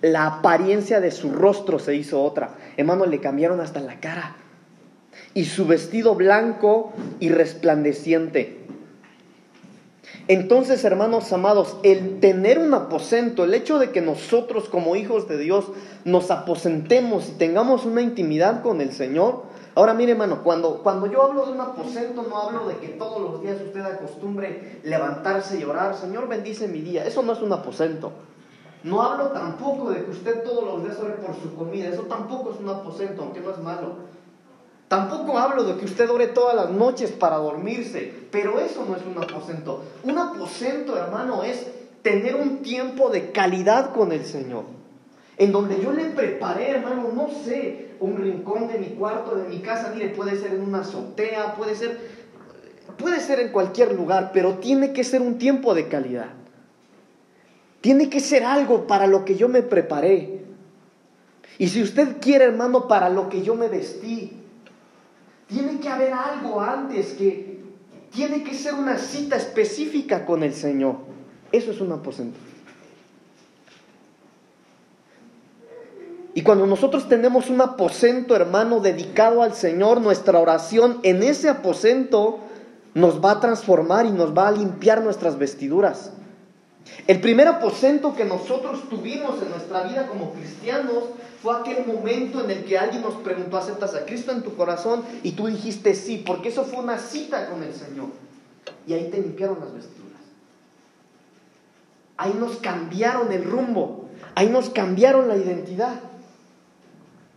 [0.02, 2.54] la apariencia de su rostro se hizo otra.
[2.76, 4.36] Hermano, le cambiaron hasta la cara.
[5.34, 8.58] Y su vestido blanco y resplandeciente.
[10.28, 15.38] Entonces, hermanos amados, el tener un aposento, el hecho de que nosotros como hijos de
[15.38, 15.66] Dios
[16.04, 21.22] nos aposentemos y tengamos una intimidad con el Señor, Ahora mire hermano, cuando, cuando yo
[21.22, 25.64] hablo de un aposento no hablo de que todos los días usted acostumbre levantarse y
[25.64, 28.10] orar, Señor bendice mi día, eso no es un aposento.
[28.82, 32.52] No hablo tampoco de que usted todos los días ore por su comida, eso tampoco
[32.52, 33.94] es un aposento, aunque no es malo.
[34.90, 39.02] Tampoco hablo de que usted ore todas las noches para dormirse, pero eso no es
[39.06, 39.84] un aposento.
[40.02, 41.64] Un aposento, hermano, es
[42.02, 44.64] tener un tiempo de calidad con el Señor
[45.40, 49.60] en donde yo le preparé, hermano, no sé, un rincón de mi cuarto, de mi
[49.60, 51.98] casa, mire, puede ser en una azotea, puede ser,
[52.98, 56.28] puede ser en cualquier lugar, pero tiene que ser un tiempo de calidad.
[57.80, 60.42] Tiene que ser algo para lo que yo me preparé.
[61.56, 64.39] Y si usted quiere, hermano, para lo que yo me vestí,
[65.50, 67.60] tiene que haber algo antes que
[68.12, 70.96] tiene que ser una cita específica con el Señor.
[71.52, 72.38] Eso es un aposento.
[76.32, 82.38] Y cuando nosotros tenemos un aposento, hermano, dedicado al Señor, nuestra oración en ese aposento
[82.94, 86.12] nos va a transformar y nos va a limpiar nuestras vestiduras.
[87.06, 91.04] El primer aposento que nosotros tuvimos en nuestra vida como cristianos
[91.42, 95.02] fue aquel momento en el que alguien nos preguntó, ¿aceptas a Cristo en tu corazón?
[95.22, 98.08] Y tú dijiste sí, porque eso fue una cita con el Señor.
[98.86, 100.20] Y ahí te limpiaron las vestiduras.
[102.18, 104.08] Ahí nos cambiaron el rumbo.
[104.34, 106.00] Ahí nos cambiaron la identidad.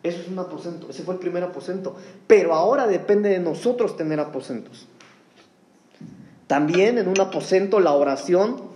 [0.04, 1.96] Eso es un aposento, ese fue el primer aposento.
[2.28, 4.88] Pero ahora depende de nosotros tener aposentos.
[6.48, 8.73] También en un aposento la oración,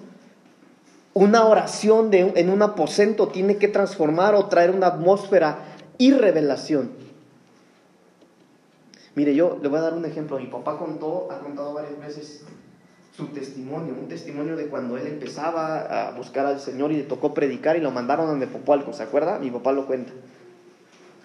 [1.17, 5.57] una oración de, en un aposento tiene que transformar o traer una atmósfera
[5.97, 6.91] y revelación.
[9.15, 10.37] Mire, yo le voy a dar un ejemplo.
[10.37, 12.45] Mi papá contó, ha contado varias veces
[13.15, 17.33] su testimonio, un testimonio de cuando él empezaba a buscar al Señor y le tocó
[17.33, 19.39] predicar y lo mandaron a Nepopualco, ¿se acuerda?
[19.39, 20.11] Mi papá lo cuenta.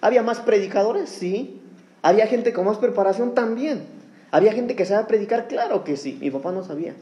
[0.01, 1.07] ¿Había más predicadores?
[1.07, 1.61] Sí.
[2.01, 3.35] ¿Había gente con más preparación?
[3.35, 3.83] También.
[4.31, 5.47] ¿Había gente que sabía predicar?
[5.47, 6.17] Claro que sí.
[6.19, 6.95] Mi papá no sabía.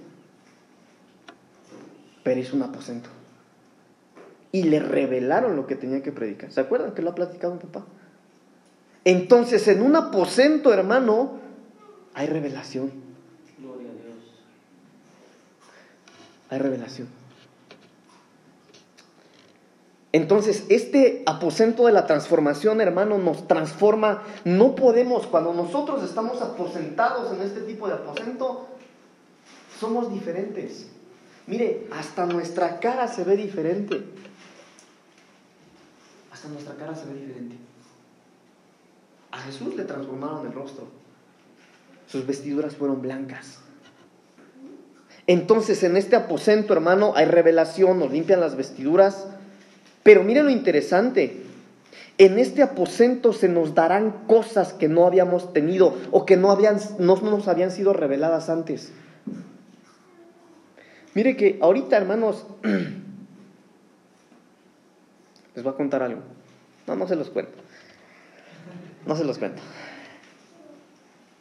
[2.24, 3.10] Pero hizo un aposento.
[4.52, 6.52] Y le revelaron lo que tenía que predicar.
[6.52, 7.86] ¿Se acuerdan que lo ha platicado mi papá?
[9.06, 11.40] Entonces, en un aposento, hermano,
[12.14, 12.92] hay revelación.
[13.58, 14.16] Gloria a Dios.
[16.50, 17.08] Hay revelación.
[20.14, 24.24] Entonces, este aposento de la transformación, hermano, nos transforma.
[24.44, 28.68] No podemos, cuando nosotros estamos aposentados en este tipo de aposento,
[29.80, 30.88] somos diferentes.
[31.48, 34.02] Mire, hasta nuestra cara se ve diferente.
[36.32, 37.56] Hasta nuestra cara se ve diferente.
[39.32, 40.88] A Jesús le transformaron el rostro.
[42.08, 43.60] Sus vestiduras fueron blancas.
[45.28, 49.28] Entonces, en este aposento, hermano, hay revelación, nos limpian las vestiduras
[50.04, 51.44] pero mire lo interesante,
[52.18, 56.80] en este aposento se nos darán cosas que no habíamos tenido o que no, habían,
[57.00, 58.92] no nos habían sido reveladas antes.
[61.14, 62.46] Mire que ahorita, hermanos,
[65.56, 66.22] les voy a contar algo.
[66.88, 67.54] No, no se los cuento.
[69.06, 69.62] No se los cuento.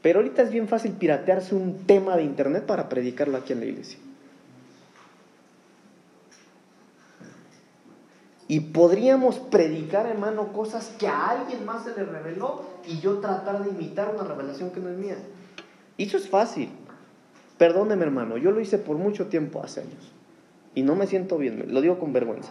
[0.03, 3.67] Pero ahorita es bien fácil piratearse un tema de internet para predicarlo aquí en la
[3.67, 3.99] iglesia.
[8.49, 13.63] Y podríamos predicar, hermano, cosas que a alguien más se le reveló y yo tratar
[13.63, 15.19] de imitar una revelación que no es mía.
[15.97, 16.71] Y eso es fácil.
[17.61, 20.14] Perdóneme, hermano, yo lo hice por mucho tiempo, hace años.
[20.75, 22.51] Y no me siento bien, lo digo con vergüenza.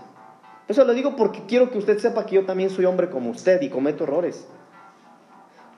[0.67, 3.59] Eso lo digo porque quiero que usted sepa que yo también soy hombre como usted
[3.63, 4.45] y cometo errores.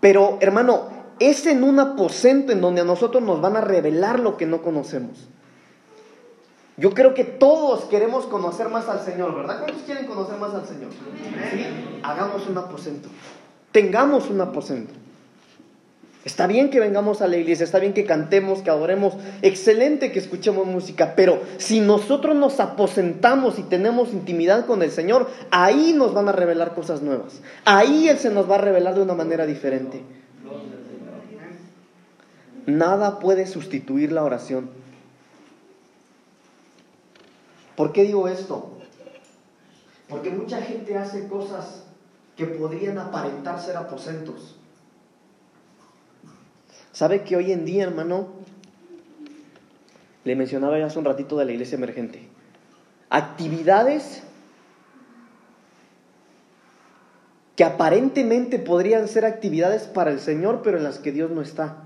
[0.02, 0.90] Pero, hermano,
[1.22, 4.62] es en un aposento en donde a nosotros nos van a revelar lo que no
[4.62, 5.30] conocemos.
[6.76, 9.60] Yo creo que todos queremos conocer más al Señor, ¿verdad?
[9.60, 10.90] ¿Cuántos quieren conocer más al Señor?
[10.92, 11.68] ¿Sí?
[12.04, 13.08] Hagamos un aposento.
[13.72, 14.94] Tengamos un aposento.
[16.24, 20.20] Está bien que vengamos a la iglesia, está bien que cantemos, que adoremos, excelente que
[20.20, 26.14] escuchemos música, pero si nosotros nos aposentamos y tenemos intimidad con el Señor, ahí nos
[26.14, 27.42] van a revelar cosas nuevas.
[27.66, 30.04] Ahí Él se nos va a revelar de una manera diferente.
[32.68, 34.70] Nada puede sustituir la oración.
[37.76, 38.78] ¿Por qué digo esto?
[40.08, 41.86] Porque mucha gente hace cosas
[42.38, 44.61] que podrían aparentar ser aposentos.
[46.94, 48.28] ¿Sabe que hoy en día, hermano,
[50.24, 52.28] le mencionaba ya hace un ratito de la iglesia emergente,
[53.10, 54.24] actividades
[57.56, 61.78] que aparentemente podrían ser actividades para el Señor, pero en las que Dios no está.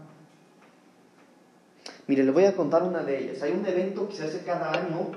[2.08, 3.42] Mire, le voy a contar una de ellas.
[3.42, 5.12] Hay un evento que se hace cada año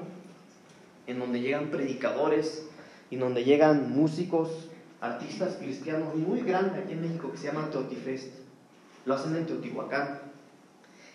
[1.07, 2.67] en donde llegan predicadores
[3.11, 4.69] y donde llegan músicos,
[5.01, 8.48] artistas cristianos muy grandes aquí en México que se llama Teotifest
[9.09, 10.21] lo hacen en Teotihuacán.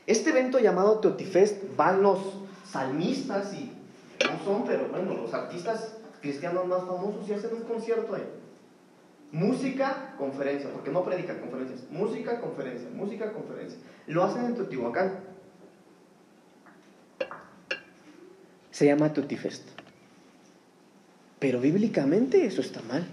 [0.07, 2.19] Este evento llamado Teotifest van los
[2.65, 3.71] salmistas y
[4.25, 8.23] no son, pero bueno, los artistas cristianos más famosos y hacen un concierto ahí.
[9.31, 11.81] Música, conferencia, porque no predican conferencias.
[11.91, 13.79] Música, conferencia, música, conferencia.
[14.07, 15.19] Lo hacen en Teotihuacán.
[18.71, 19.67] Se llama Teotifest.
[21.39, 23.05] Pero bíblicamente eso está mal.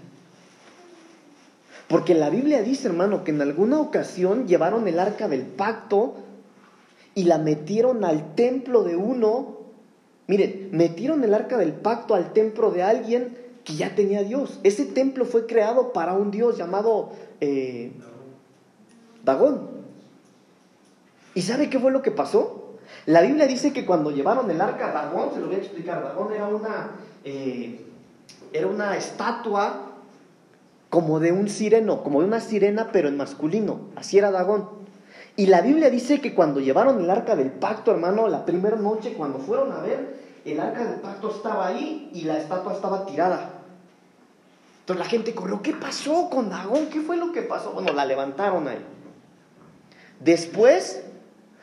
[1.91, 6.15] Porque la Biblia dice, hermano, que en alguna ocasión llevaron el arca del pacto
[7.15, 9.57] y la metieron al templo de uno.
[10.27, 14.61] Miren, metieron el arca del pacto al templo de alguien que ya tenía Dios.
[14.63, 17.91] Ese templo fue creado para un Dios llamado eh,
[19.25, 19.67] Dagón.
[21.35, 22.77] ¿Y sabe qué fue lo que pasó?
[23.05, 26.31] La Biblia dice que cuando llevaron el arca Dagón, se lo voy a explicar, Dagón
[26.31, 26.91] era una,
[27.25, 27.81] eh,
[28.53, 29.90] era una estatua
[30.91, 33.79] como de un sireno, como de una sirena, pero en masculino.
[33.95, 34.69] Así era Dagón.
[35.37, 39.13] Y la Biblia dice que cuando llevaron el arca del pacto, hermano, la primera noche,
[39.13, 43.51] cuando fueron a ver, el arca del pacto estaba ahí y la estatua estaba tirada.
[44.81, 46.87] Entonces la gente corrió, ¿qué pasó con Dagón?
[46.87, 47.71] ¿Qué fue lo que pasó?
[47.71, 48.85] Bueno, la levantaron ahí.
[50.19, 51.05] Después,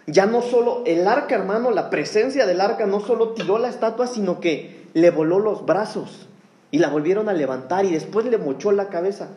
[0.06, 4.06] ya no solo el arca, hermano, la presencia del arca no solo tiró la estatua,
[4.06, 6.28] sino que le voló los brazos.
[6.70, 9.28] Y la volvieron a levantar y después le mochó la cabeza.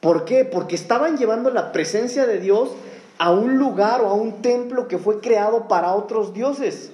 [0.00, 0.44] ¿Por qué?
[0.44, 2.70] Porque estaban llevando la presencia de Dios
[3.18, 6.90] a un lugar o a un templo que fue creado para otros dioses.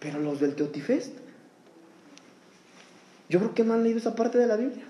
[0.00, 1.12] Pero los del Teotifest,
[3.28, 4.84] yo creo que no han leído esa parte de la Biblia.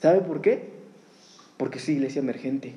[0.00, 0.72] ¿Sabe por qué?
[1.56, 2.74] Porque es iglesia emergente.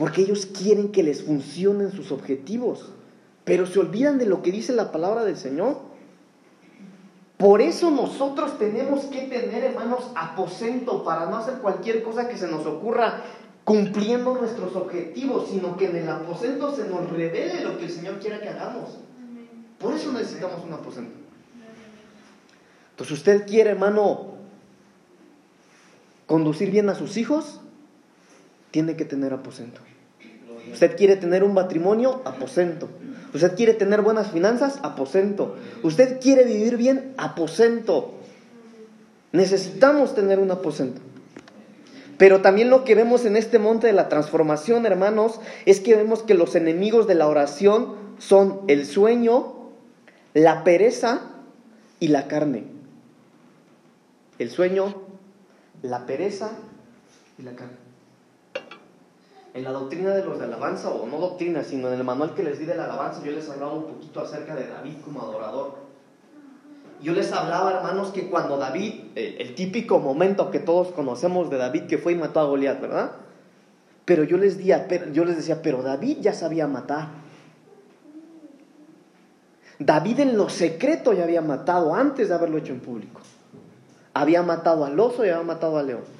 [0.00, 2.88] Porque ellos quieren que les funcionen sus objetivos,
[3.44, 5.76] pero se olvidan de lo que dice la palabra del Señor.
[7.36, 12.48] Por eso nosotros tenemos que tener, hermanos, aposento para no hacer cualquier cosa que se
[12.48, 13.24] nos ocurra
[13.62, 18.20] cumpliendo nuestros objetivos, sino que en el aposento se nos revele lo que el Señor
[18.20, 18.96] quiera que hagamos.
[19.78, 21.12] Por eso necesitamos un aposento.
[22.92, 24.36] Entonces, usted quiere, hermano,
[26.24, 27.60] conducir bien a sus hijos,
[28.70, 29.82] tiene que tener aposento.
[30.72, 32.88] Usted quiere tener un matrimonio, aposento.
[33.34, 35.56] Usted quiere tener buenas finanzas, aposento.
[35.82, 38.14] Usted quiere vivir bien, aposento.
[39.32, 41.00] Necesitamos tener un aposento.
[42.18, 46.22] Pero también lo que vemos en este monte de la transformación, hermanos, es que vemos
[46.22, 49.54] que los enemigos de la oración son el sueño,
[50.34, 51.22] la pereza
[51.98, 52.64] y la carne.
[54.38, 54.94] El sueño,
[55.82, 56.50] la pereza
[57.38, 57.89] y la carne
[59.52, 62.42] en la doctrina de los de alabanza, o no doctrina, sino en el manual que
[62.42, 65.74] les di de la alabanza, yo les hablaba un poquito acerca de David como adorador.
[67.02, 71.86] Yo les hablaba, hermanos, que cuando David, el, típico momento que todos conocemos de David,
[71.86, 73.12] que fue y mató a Goliat, ¿verdad?
[74.04, 77.08] Pero yo les, yo les decía, pero David ya sabía matar.
[79.78, 83.22] David en lo secreto ya había matado antes de haberlo hecho en público.
[84.12, 86.19] Había matado al oso y había matado al león.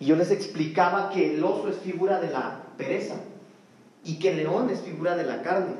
[0.00, 3.16] Y yo les explicaba que el oso es figura de la pereza
[4.02, 5.74] y que el león es figura de la carne.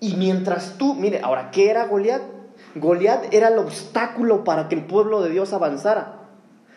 [0.00, 2.22] Y mientras tú, mire, ahora, ¿qué era Goliat?
[2.74, 6.18] Goliat era el obstáculo para que el pueblo de Dios avanzara.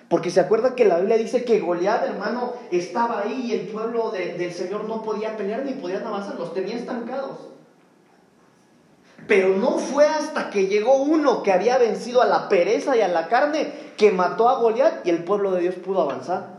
[0.10, 4.12] Porque se acuerda que la Biblia dice que Goliat, hermano, estaba ahí y el pueblo
[4.12, 7.55] del Señor no podía pelear ni podían avanzar, los tenía estancados.
[9.28, 13.08] Pero no fue hasta que llegó uno que había vencido a la pereza y a
[13.08, 16.56] la carne que mató a Goliat y el pueblo de Dios pudo avanzar.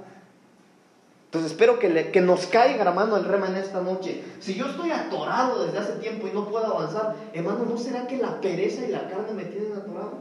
[1.26, 4.22] Entonces espero que, que nos caiga, hermano, el rema en esta noche.
[4.40, 8.16] Si yo estoy atorado desde hace tiempo y no puedo avanzar, hermano, ¿no será que
[8.16, 10.14] la pereza y la carne me tienen atorado?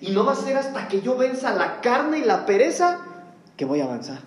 [0.00, 3.00] Y no va a ser hasta que yo venza la carne y la pereza
[3.56, 4.20] que voy a avanzar.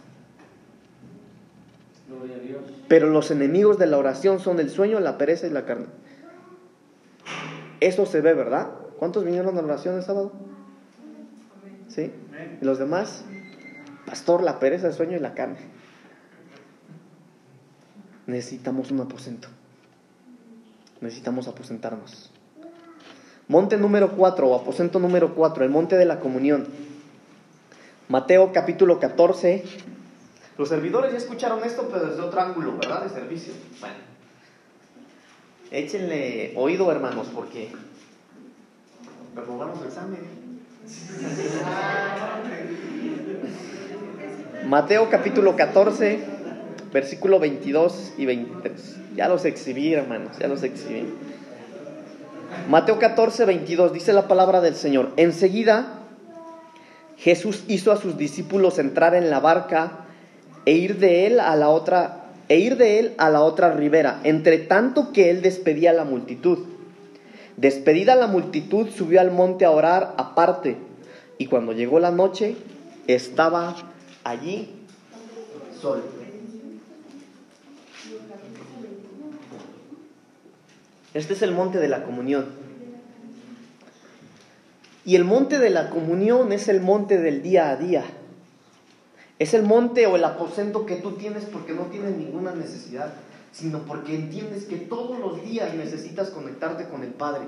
[2.87, 5.87] Pero los enemigos de la oración son el sueño, la pereza y la carne.
[7.83, 8.69] Eso se ve, ¿verdad?
[8.97, 10.31] ¿Cuántos vinieron a la oración el sábado?
[11.89, 12.13] ¿Sí?
[12.61, 13.25] ¿Y los demás?
[14.05, 15.57] Pastor, la pereza, el sueño y la carne.
[18.25, 19.49] Necesitamos un aposento.
[21.01, 22.31] Necesitamos aposentarnos.
[23.49, 26.67] Monte número 4 o aposento número 4, el monte de la comunión.
[28.07, 29.61] Mateo capítulo 14.
[30.57, 33.03] Los servidores ya escucharon esto, pero desde otro ángulo, ¿verdad?
[33.03, 33.53] De servicio.
[33.81, 34.12] Bueno.
[35.73, 37.69] Échenle oído, hermanos, porque
[39.35, 40.19] el examen.
[44.67, 46.19] Mateo capítulo 14,
[46.93, 48.97] versículo 22 y 23.
[49.15, 51.11] Ya los exhibí, hermanos, ya los exhibí.
[52.69, 55.11] Mateo 14, 22 dice la palabra del Señor.
[55.17, 56.01] Enseguida
[57.17, 60.05] Jesús hizo a sus discípulos entrar en la barca
[60.67, 64.19] e ir de él a la otra e ir de él a la otra ribera,
[64.23, 66.59] entre tanto que él despedía a la multitud.
[67.57, 70.77] Despedida la multitud, subió al monte a orar aparte,
[71.37, 72.55] y cuando llegó la noche,
[73.07, 73.75] estaba
[74.23, 74.69] allí
[75.79, 76.03] solo.
[81.13, 82.45] Este es el monte de la comunión.
[85.05, 88.03] Y el monte de la comunión es el monte del día a día.
[89.43, 93.13] Es el monte o el aposento que tú tienes porque no tienes ninguna necesidad,
[93.51, 97.41] sino porque entiendes que todos los días necesitas conectarte con el Padre.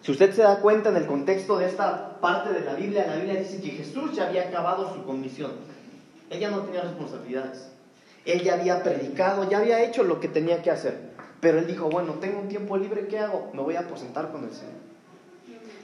[0.00, 3.16] Si usted se da cuenta en el contexto de esta parte de la Biblia, la
[3.16, 5.50] Biblia dice que Jesús ya había acabado su comisión.
[6.30, 7.68] Él ya no tenía responsabilidades.
[8.24, 11.10] Él ya había predicado, ya había hecho lo que tenía que hacer.
[11.42, 13.50] Pero él dijo, bueno, tengo un tiempo libre, ¿qué hago?
[13.52, 14.88] Me voy a aposentar con el Señor.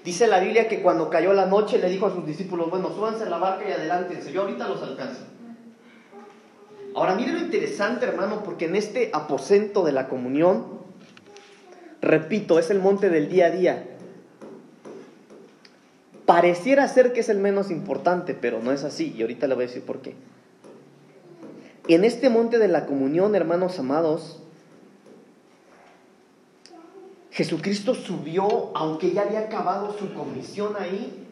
[0.04, 3.24] Dice la Biblia que cuando cayó la noche le dijo a sus discípulos, bueno, súbanse
[3.24, 5.22] a la barca y adelántense, yo ahorita los alcanzo.
[6.94, 10.66] Ahora mire lo interesante, hermano, porque en este aposento de la comunión,
[12.02, 13.88] repito, es el monte del día a día.
[16.26, 19.64] Pareciera ser que es el menos importante, pero no es así, y ahorita le voy
[19.64, 20.14] a decir por qué.
[21.88, 24.43] En este monte de la comunión, hermanos amados,
[27.34, 31.26] Jesucristo subió, aunque ya había acabado su comisión ahí,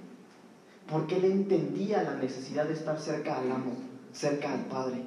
[0.90, 3.76] porque él entendía la necesidad de estar cerca al amo,
[4.12, 5.04] cerca al Padre.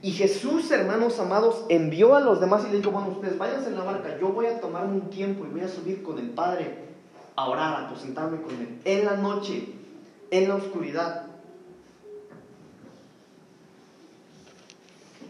[0.00, 3.76] Y Jesús, hermanos amados, envió a los demás y le dijo, bueno, ustedes váyanse en
[3.76, 6.78] la barca, yo voy a tomarme un tiempo y voy a subir con el Padre
[7.36, 9.68] a orar, a aposentarme con Él, en la noche,
[10.30, 11.26] en la oscuridad.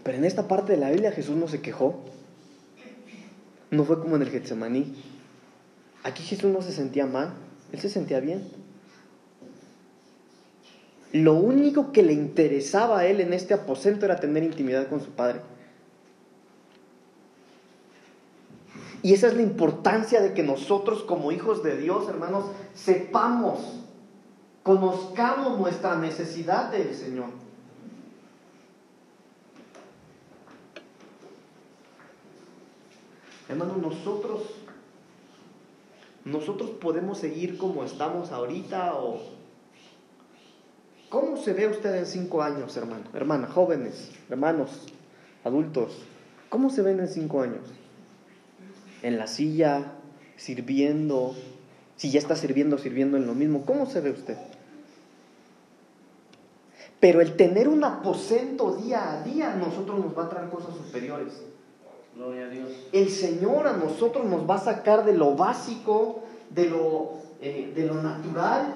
[0.04, 2.04] Pero en esta parte de la Biblia Jesús no se quejó.
[3.70, 4.94] No fue como en el Getsemaní.
[6.02, 7.34] Aquí Jesús no se sentía mal,
[7.72, 8.48] él se sentía bien.
[11.12, 15.10] Lo único que le interesaba a él en este aposento era tener intimidad con su
[15.10, 15.40] Padre.
[19.02, 22.44] Y esa es la importancia de que nosotros como hijos de Dios, hermanos,
[22.74, 23.80] sepamos,
[24.62, 27.28] conozcamos nuestra necesidad del Señor.
[33.50, 34.42] Hermano, nosotros,
[36.24, 39.20] nosotros podemos seguir como estamos ahorita o...
[41.08, 43.06] ¿Cómo se ve usted en cinco años, hermano?
[43.12, 44.86] Hermana, jóvenes, hermanos,
[45.42, 45.98] adultos.
[46.48, 47.66] ¿Cómo se ven en cinco años?
[49.02, 49.94] En la silla,
[50.36, 51.34] sirviendo.
[51.96, 53.66] Si ya está sirviendo, sirviendo en lo mismo.
[53.66, 54.38] ¿Cómo se ve usted?
[57.00, 61.42] Pero el tener un aposento día a día nosotros nos va a traer cosas superiores.
[62.92, 67.86] El Señor a nosotros nos va a sacar de lo básico, de lo, eh, de
[67.86, 68.74] lo natural,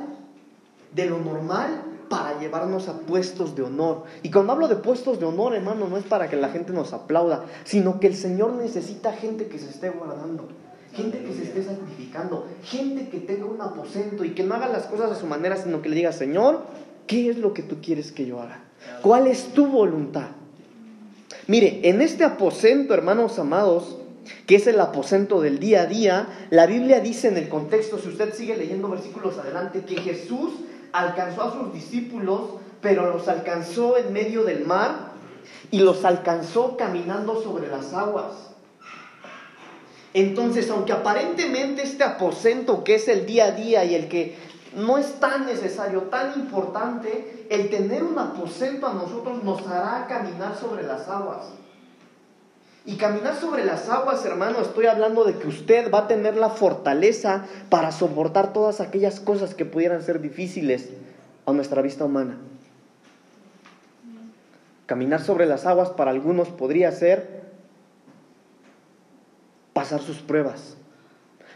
[0.94, 4.04] de lo normal, para llevarnos a puestos de honor.
[4.22, 6.92] Y cuando hablo de puestos de honor, hermano, no es para que la gente nos
[6.92, 10.48] aplauda, sino que el Señor necesita gente que se esté guardando,
[10.92, 14.86] gente que se esté sacrificando, gente que tenga un aposento y que no haga las
[14.86, 16.60] cosas a su manera, sino que le diga, Señor,
[17.06, 18.62] ¿qué es lo que tú quieres que yo haga?
[19.02, 20.28] ¿Cuál es tu voluntad?
[21.46, 23.98] Mire, en este aposento, hermanos amados,
[24.46, 28.08] que es el aposento del día a día, la Biblia dice en el contexto, si
[28.08, 30.52] usted sigue leyendo versículos adelante, que Jesús
[30.92, 32.40] alcanzó a sus discípulos,
[32.80, 35.12] pero los alcanzó en medio del mar
[35.70, 38.32] y los alcanzó caminando sobre las aguas.
[40.14, 44.36] Entonces, aunque aparentemente este aposento que es el día a día y el que
[44.76, 50.56] no es tan necesario, tan importante, el tener un aposento a nosotros nos hará caminar
[50.56, 51.46] sobre las aguas.
[52.86, 56.50] Y caminar sobre las aguas, hermano, estoy hablando de que usted va a tener la
[56.50, 60.90] fortaleza para soportar todas aquellas cosas que pudieran ser difíciles
[61.46, 62.36] a nuestra vista humana.
[64.86, 67.44] Caminar sobre las aguas para algunos podría ser
[69.72, 70.76] pasar sus pruebas.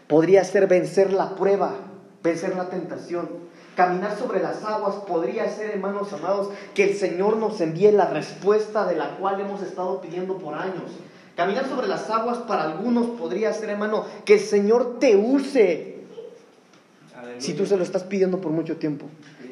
[0.06, 1.74] Podría ser vencer la prueba,
[2.22, 3.28] vencer la tentación.
[3.76, 8.86] Caminar sobre las aguas podría ser, hermanos amados, que el Señor nos envíe la respuesta
[8.86, 10.90] de la cual hemos estado pidiendo por años
[11.38, 15.98] Caminar sobre las aguas para algunos podría ser, hermano, que el Señor te use
[17.38, 19.06] si tú se lo estás pidiendo por mucho tiempo.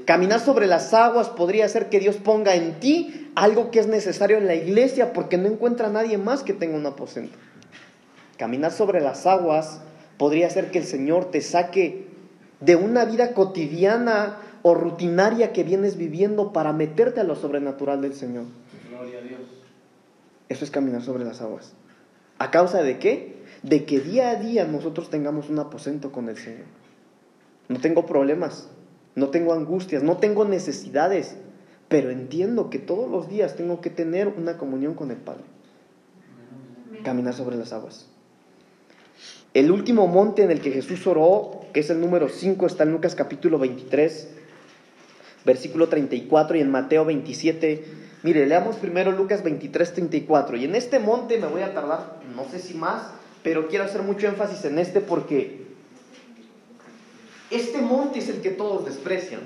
[0.04, 4.36] Caminar sobre las aguas podría ser que Dios ponga en ti algo que es necesario
[4.36, 7.38] en la iglesia porque no encuentra a nadie más que tenga un aposento.
[8.36, 9.78] Caminar sobre las aguas
[10.18, 12.08] podría ser que el Señor te saque
[12.60, 18.14] de una vida cotidiana o rutinaria que vienes viviendo para meterte a lo sobrenatural del
[18.14, 18.44] Señor.
[18.90, 19.40] Gloria a Dios.
[20.48, 21.74] Eso es caminar sobre las aguas.
[22.38, 23.36] ¿A causa de qué?
[23.62, 26.66] De que día a día nosotros tengamos un aposento con el Señor.
[27.68, 28.68] No tengo problemas,
[29.14, 31.36] no tengo angustias, no tengo necesidades,
[31.88, 35.44] pero entiendo que todos los días tengo que tener una comunión con el Padre.
[37.02, 38.08] Caminar sobre las aguas.
[39.56, 42.92] El último monte en el que Jesús oró, que es el número 5, está en
[42.92, 44.28] Lucas capítulo 23,
[45.46, 47.84] versículo 34 y en Mateo 27,
[48.22, 50.58] Mire, leamos primero Lucas 23, 34.
[50.58, 53.04] Y en este monte me voy a tardar, no sé si más,
[53.42, 55.64] pero quiero hacer mucho énfasis en este porque
[57.50, 59.40] este monte es el que todos desprecian.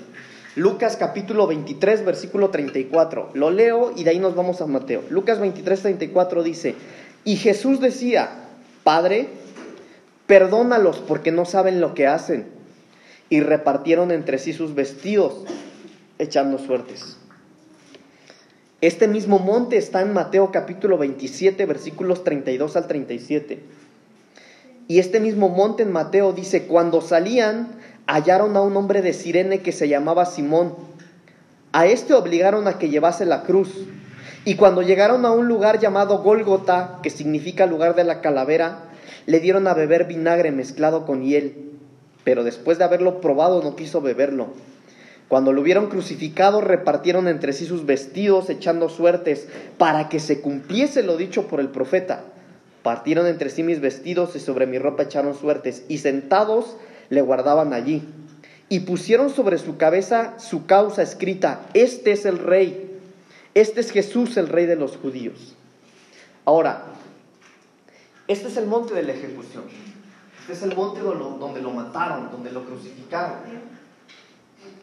[0.56, 3.30] Lucas capítulo 23, versículo 34.
[3.34, 5.04] Lo leo y de ahí nos vamos a Mateo.
[5.08, 6.74] Lucas 23, 34 dice,
[7.24, 8.48] y Jesús decía,
[8.82, 9.38] Padre,
[10.30, 12.46] perdónalos porque no saben lo que hacen.
[13.30, 15.42] Y repartieron entre sí sus vestidos,
[16.20, 17.16] echando suertes.
[18.80, 23.60] Este mismo monte está en Mateo capítulo 27, versículos 32 al 37.
[24.86, 27.72] Y este mismo monte en Mateo dice, cuando salían,
[28.06, 30.76] hallaron a un hombre de Sirene que se llamaba Simón.
[31.72, 33.84] A este obligaron a que llevase la cruz.
[34.44, 38.89] Y cuando llegaron a un lugar llamado Gólgota, que significa lugar de la calavera,
[39.30, 41.70] le dieron a beber vinagre mezclado con hiel.
[42.24, 44.48] Pero después de haberlo probado no quiso beberlo.
[45.28, 49.46] Cuando lo hubieron crucificado, repartieron entre sí sus vestidos, echando suertes,
[49.78, 52.24] para que se cumpliese lo dicho por el profeta.
[52.82, 56.76] Partieron entre sí mis vestidos y sobre mi ropa echaron suertes, y sentados
[57.08, 58.02] le guardaban allí.
[58.68, 62.98] Y pusieron sobre su cabeza su causa escrita, este es el rey,
[63.54, 65.54] este es Jesús, el rey de los judíos.
[66.44, 66.82] Ahora,
[68.30, 69.64] este es el monte de la ejecución,
[70.40, 73.38] este es el monte donde lo mataron, donde lo crucificaron.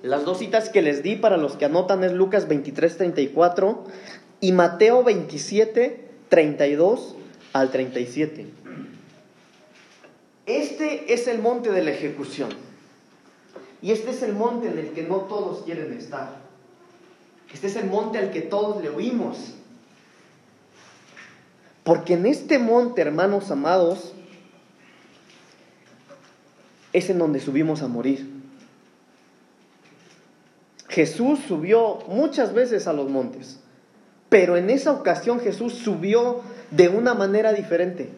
[0.03, 3.85] Las dos citas que les di para los que anotan es Lucas 23, 34
[4.41, 7.15] y Mateo 27, 32
[7.53, 8.47] al 37.
[10.45, 12.49] Este es el monte de la ejecución.
[13.81, 16.37] Y este es el monte en el que no todos quieren estar.
[17.53, 19.53] Este es el monte al que todos le oímos.
[21.87, 24.11] Porque en este monte, hermanos amados,
[26.91, 28.29] es en donde subimos a morir.
[30.89, 33.61] Jesús subió muchas veces a los montes,
[34.27, 38.09] pero en esa ocasión Jesús subió de una manera diferente.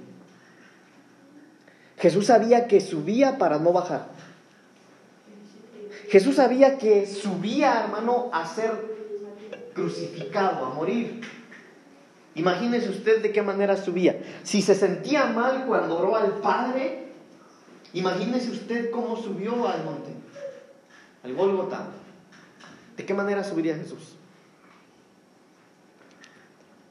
[1.99, 4.07] Jesús sabía que subía para no bajar.
[6.09, 8.71] Jesús sabía que subía, hermano, a ser
[9.75, 11.21] crucificado, a morir.
[12.35, 14.21] Imagínese usted de qué manera subía.
[14.43, 17.07] Si se sentía mal cuando oró al Padre,
[17.93, 20.11] imagínese usted cómo subió al monte,
[21.23, 21.87] al Golgotha.
[22.95, 24.15] ¿De qué manera subiría Jesús?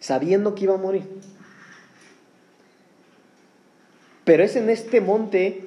[0.01, 1.07] Sabiendo que iba a morir.
[4.25, 5.67] Pero es en este monte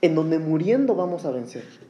[0.00, 1.87] en donde muriendo vamos a vencer.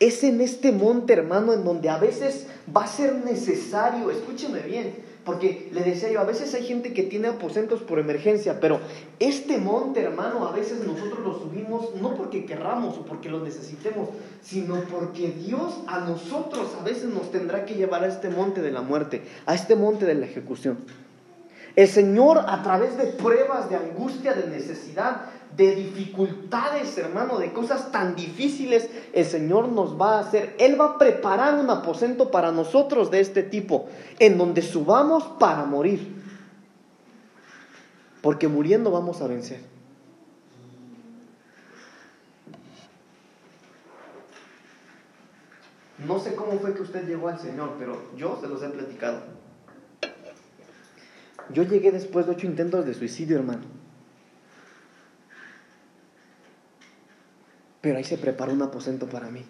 [0.00, 4.94] Es en este monte, hermano, en donde a veces va a ser necesario, escúcheme bien,
[5.24, 8.80] porque le decía yo, a veces hay gente que tiene aposentos por emergencia, pero
[9.18, 14.08] este monte, hermano, a veces nosotros lo subimos no porque querramos o porque lo necesitemos,
[14.42, 18.70] sino porque Dios a nosotros a veces nos tendrá que llevar a este monte de
[18.70, 20.78] la muerte, a este monte de la ejecución.
[21.76, 25.26] El Señor a través de pruebas, de angustia, de necesidad,
[25.56, 30.54] de dificultades, hermano, de cosas tan difíciles, el Señor nos va a hacer.
[30.58, 33.88] Él va a preparar un aposento para nosotros de este tipo,
[34.18, 36.16] en donde subamos para morir.
[38.22, 39.60] Porque muriendo vamos a vencer.
[46.06, 49.20] No sé cómo fue que usted llegó al Señor, pero yo se los he platicado.
[51.52, 53.77] Yo llegué después de ocho intentos de suicidio, hermano.
[57.80, 59.44] Pero ahí se preparó un aposento para mí.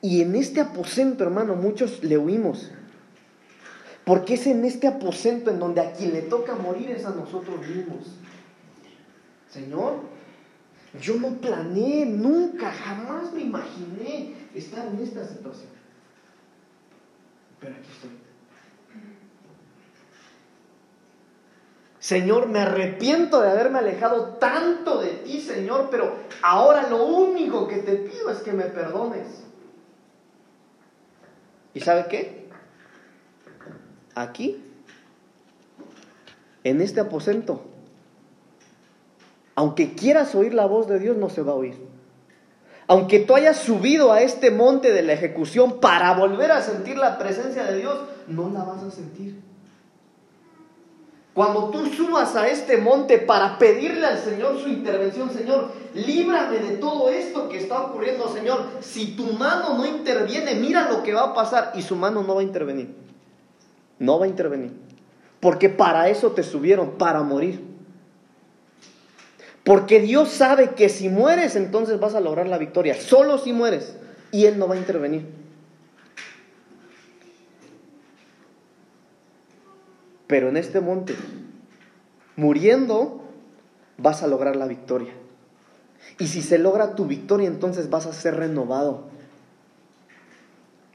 [0.00, 2.70] Y en este aposento, hermano, muchos le huimos.
[4.04, 7.60] Porque es en este aposento en donde a quien le toca morir es a nosotros
[7.66, 8.06] mismos.
[9.50, 10.00] Señor,
[11.00, 15.70] yo no planeé nunca, jamás me imaginé estar en esta situación.
[17.60, 18.10] Pero aquí estoy.
[22.08, 27.76] Señor, me arrepiento de haberme alejado tanto de ti, Señor, pero ahora lo único que
[27.76, 29.26] te pido es que me perdones.
[31.74, 32.48] ¿Y sabe qué?
[34.14, 34.64] Aquí,
[36.64, 37.60] en este aposento,
[39.54, 41.76] aunque quieras oír la voz de Dios, no se va a oír.
[42.86, 47.18] Aunque tú hayas subido a este monte de la ejecución para volver a sentir la
[47.18, 47.98] presencia de Dios,
[48.28, 49.47] no la vas a sentir.
[51.38, 56.78] Cuando tú subas a este monte para pedirle al Señor su intervención, Señor, líbrame de
[56.78, 58.64] todo esto que está ocurriendo, Señor.
[58.80, 62.34] Si tu mano no interviene, mira lo que va a pasar y su mano no
[62.34, 62.92] va a intervenir.
[64.00, 64.72] No va a intervenir.
[65.38, 67.64] Porque para eso te subieron, para morir.
[69.62, 73.00] Porque Dios sabe que si mueres, entonces vas a lograr la victoria.
[73.00, 73.96] Solo si mueres.
[74.32, 75.37] Y Él no va a intervenir.
[80.28, 81.16] Pero en este monte,
[82.36, 83.24] muriendo,
[83.96, 85.12] vas a lograr la victoria.
[86.18, 89.04] Y si se logra tu victoria, entonces vas a ser renovado.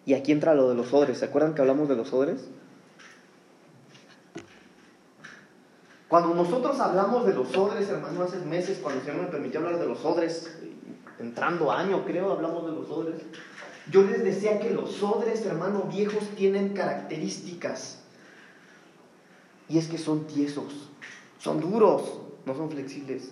[0.05, 1.17] Y aquí entra lo de los odres.
[1.17, 2.45] ¿Se acuerdan que hablamos de los odres?
[6.07, 9.79] Cuando nosotros hablamos de los odres, hermano, hace meses, cuando el Señor me permitió hablar
[9.79, 10.59] de los odres,
[11.19, 13.21] entrando año creo, hablamos de los odres.
[13.89, 18.02] Yo les decía que los odres, hermano, viejos tienen características
[19.69, 20.89] y es que son tiesos,
[21.39, 23.29] son duros, no son flexibles.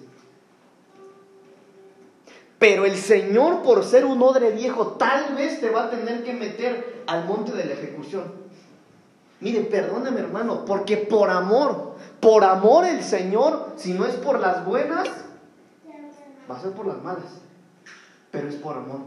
[2.57, 6.33] Pero el Señor, por ser un odre viejo, tal vez te va a tener que
[6.33, 8.23] meter al monte de la ejecución.
[9.39, 14.63] Mire, perdóneme hermano, porque por amor, por amor el Señor, si no es por las
[14.63, 15.09] buenas,
[16.49, 17.41] va a ser por las malas.
[18.29, 18.99] Pero es por amor.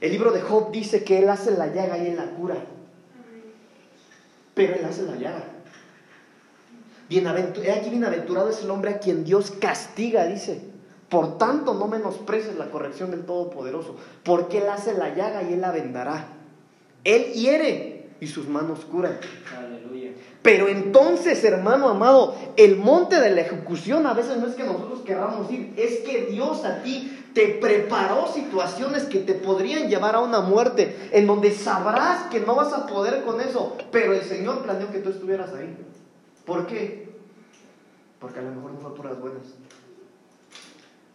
[0.00, 2.56] El libro de Job dice que Él hace la llaga y Él la cura
[4.54, 5.44] pero él hace la llaga.
[7.10, 10.62] He aquí bienaventurado es el hombre a quien Dios castiga, dice.
[11.08, 15.60] Por tanto, no menosprecies la corrección del Todopoderoso, porque Él hace la llaga y Él
[15.60, 16.28] la vendará.
[17.04, 19.18] Él hiere y sus manos curan.
[19.54, 20.12] Aleluya.
[20.40, 25.02] Pero entonces, hermano amado, el monte de la ejecución a veces no es que nosotros
[25.04, 30.20] querramos ir, es que Dios a ti te preparó situaciones que te podrían llevar a
[30.20, 34.62] una muerte, en donde sabrás que no vas a poder con eso, pero el Señor
[34.62, 35.76] planeó que tú estuvieras ahí.
[36.44, 37.10] ¿Por qué?
[38.18, 39.42] Porque a lo mejor no fue por las buenas.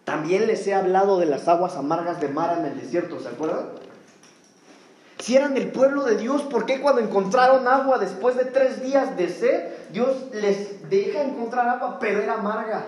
[0.04, 3.68] También les he hablado de las aguas amargas de Mara en el desierto, ¿se acuerdan?
[5.20, 9.18] Si eran el pueblo de Dios, ¿por qué cuando encontraron agua después de tres días
[9.18, 12.86] de sed, Dios les deja encontrar agua, pero era amarga?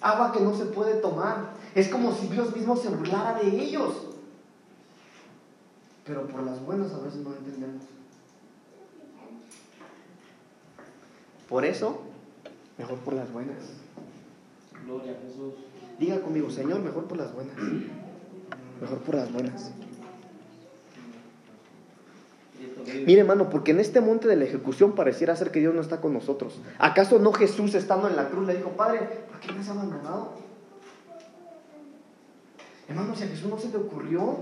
[0.00, 1.50] Agua que no se puede tomar.
[1.74, 3.94] Es como si Dios mismo se burlara de ellos.
[6.04, 7.82] Pero por las buenas a veces no entendemos.
[11.48, 12.00] Por eso,
[12.78, 13.56] mejor por las buenas.
[14.84, 15.54] Gloria a Jesús.
[15.98, 17.54] Diga conmigo, Señor, mejor por las buenas.
[18.80, 19.72] Mejor por las buenas.
[23.06, 26.00] Mire, hermano, porque en este monte de la ejecución pareciera ser que Dios no está
[26.00, 26.60] con nosotros.
[26.78, 30.32] ¿Acaso no Jesús estando en la cruz le dijo, Padre, ¿por qué me has abandonado?
[32.88, 34.36] Hermano, si a Jesús no se le ocurrió,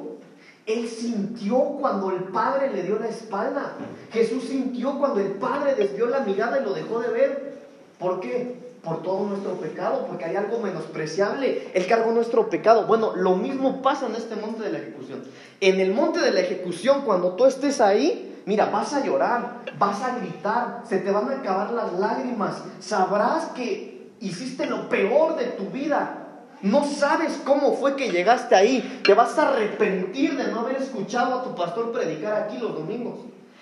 [0.66, 3.74] Él sintió cuando el Padre le dio la espalda.
[4.10, 7.58] Jesús sintió cuando el Padre desvió la mirada y lo dejó de ver.
[7.98, 8.67] ¿Por qué?
[8.82, 11.70] Por todo nuestro pecado, porque hay algo menospreciable.
[11.74, 12.86] Él cargó nuestro pecado.
[12.86, 15.22] Bueno, lo mismo pasa en este monte de la ejecución.
[15.60, 20.02] En el monte de la ejecución, cuando tú estés ahí, mira, vas a llorar, vas
[20.02, 25.46] a gritar, se te van a acabar las lágrimas, sabrás que hiciste lo peor de
[25.46, 26.24] tu vida.
[26.60, 29.00] No sabes cómo fue que llegaste ahí.
[29.04, 33.20] Te vas a arrepentir de no haber escuchado a tu pastor predicar aquí los domingos.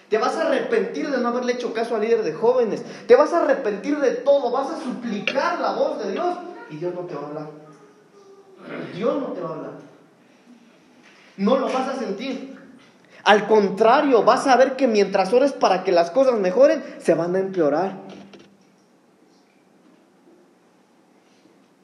[0.09, 2.85] Te vas a arrepentir de no haberle hecho caso al líder de jóvenes.
[3.09, 4.51] Te vas a arrepentir de todo.
[4.53, 6.39] Vas a suplicar la voz de Dios
[6.71, 7.51] y Dios no te va a hablar.
[8.95, 9.73] Dios no te va a hablar.
[11.37, 12.57] No lo vas a sentir.
[13.25, 17.35] Al contrario, vas a ver que mientras ores para que las cosas mejoren, se van
[17.35, 17.99] a empeorar.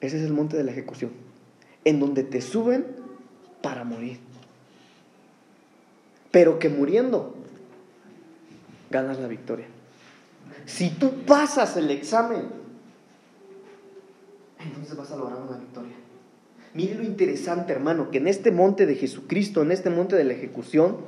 [0.01, 1.13] Ese es el monte de la ejecución,
[1.85, 2.87] en donde te suben
[3.61, 4.21] para morir.
[6.31, 7.42] Pero que muriendo
[8.93, 9.67] ganas la victoria.
[10.67, 12.43] Si tú pasas el examen,
[14.65, 15.95] entonces vas a lograr una victoria.
[16.75, 20.35] Mire lo interesante, hermano, que en este monte de Jesucristo, en este monte de la
[20.35, 20.99] ejecución,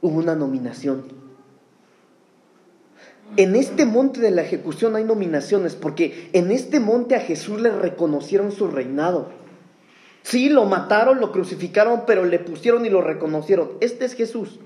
[0.00, 1.04] hubo una nominación.
[3.36, 7.70] En este monte de la ejecución hay nominaciones porque en este monte a Jesús le
[7.70, 9.28] reconocieron su reinado.
[10.22, 13.70] Sí, lo mataron, lo crucificaron, pero le pusieron y lo reconocieron.
[13.80, 14.58] Este es Jesús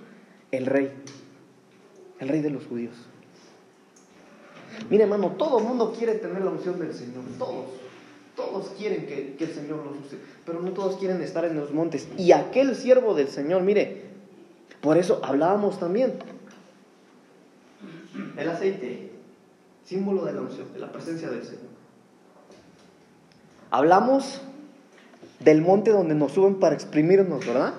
[0.57, 0.91] el rey,
[2.21, 2.95] el rey de los judíos.
[4.91, 7.67] Mire, hermano, todo el mundo quiere tener la unción del Señor, todos.
[8.37, 12.09] Todos quieren que, el Señor los use, pero no todos quieren estar en los montes.
[12.19, 14.03] Y aquel siervo del Señor, mire,
[14.81, 16.15] por eso hablábamos también.
[18.37, 19.13] El aceite,
[19.85, 21.75] símbolo de la unción, de la presencia del Señor.
[23.71, 24.41] Hablamos
[25.39, 27.75] del monte donde nos suben para exprimirnos, ¿verdad?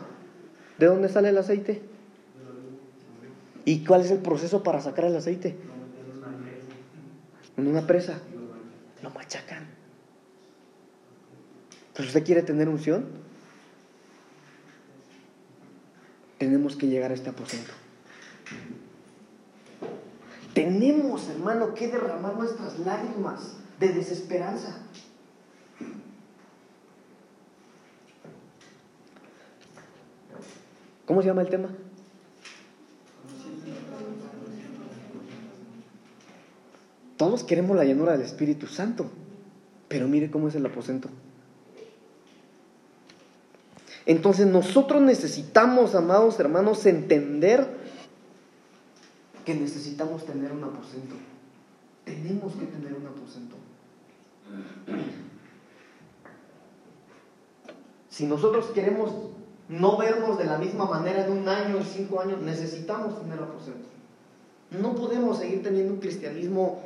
[0.78, 1.82] ¿De dónde sale el aceite?
[3.66, 5.55] ¿Y cuál es el proceso para sacar el aceite?
[7.57, 8.20] En una presa.
[9.01, 9.66] Lo machacan.
[11.95, 13.05] Pero usted quiere tener unción,
[16.38, 17.72] tenemos que llegar a este aposento.
[20.53, 24.78] Tenemos, hermano, que derramar nuestras lágrimas de desesperanza.
[31.05, 31.70] ¿Cómo se llama el tema?
[37.18, 39.09] Todos queremos la llanura del Espíritu Santo,
[39.88, 41.09] pero mire cómo es el aposento.
[44.05, 47.68] Entonces nosotros necesitamos, amados hermanos, entender
[49.45, 51.16] que necesitamos tener un aposento.
[52.03, 53.55] Tenemos que tener un aposento.
[58.09, 59.11] Si nosotros queremos
[59.68, 63.88] no vernos de la misma manera en un año, cinco años, necesitamos tener aposento.
[64.72, 66.84] No podemos seguir teniendo un cristianismo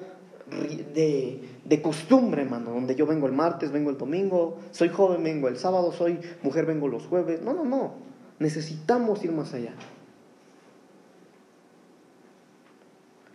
[0.50, 5.58] de, costumbre, hermano, donde yo vengo el martes, vengo el domingo, soy joven, vengo el
[5.58, 7.42] sábado, soy mujer, vengo los jueves.
[7.42, 7.94] No, no, no.
[8.40, 9.74] Necesitamos ir más allá.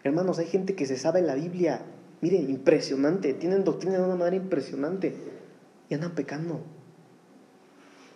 [0.02, 1.82] Hermanos, hay gente que se sabe la Biblia,
[2.20, 5.14] miren, impresionante, tienen doctrina de una manera impresionante
[5.88, 6.60] y andan pecando.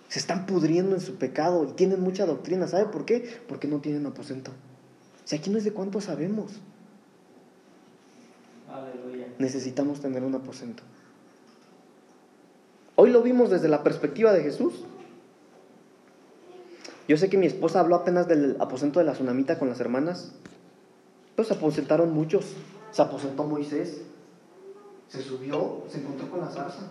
[0.09, 2.66] Se están pudriendo en su pecado y tienen mucha doctrina.
[2.66, 3.40] ¿Sabe por qué?
[3.46, 4.53] Porque no tienen aposento.
[5.24, 6.61] Si aquí no es de cuánto sabemos
[9.38, 10.82] necesitamos tener un aposento.
[12.96, 14.84] Hoy lo vimos desde la perspectiva de Jesús.
[17.06, 20.32] Yo sé que mi esposa habló apenas del aposento de la tsunamita con las hermanas,
[21.34, 22.54] pero se aposentaron muchos.
[22.90, 24.02] Se aposentó Moisés,
[25.08, 26.90] se subió, se encontró con la zarza.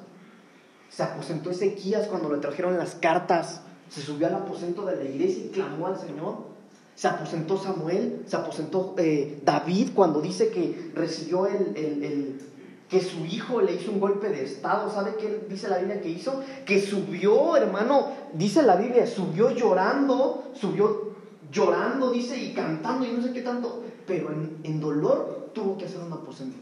[0.90, 3.62] Se aposentó Ezequías cuando le trajeron las cartas.
[3.90, 6.57] Se subió al aposento de la iglesia y clamó al Señor.
[6.98, 12.42] Se aposentó Samuel, se aposentó eh, David cuando dice que recibió el,
[12.90, 14.92] que su hijo le hizo un golpe de estado.
[14.92, 16.42] ¿Sabe qué dice la Biblia que hizo?
[16.66, 21.12] Que subió, hermano, dice la Biblia, subió llorando, subió
[21.52, 25.86] llorando, dice, y cantando y no sé qué tanto, pero en, en dolor tuvo que
[25.86, 26.58] hacer un aposento.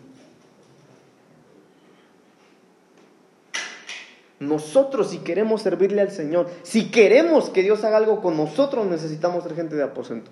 [4.40, 9.44] Nosotros si queremos servirle al Señor, si queremos que Dios haga algo con nosotros, necesitamos
[9.44, 10.32] ser gente de aposento.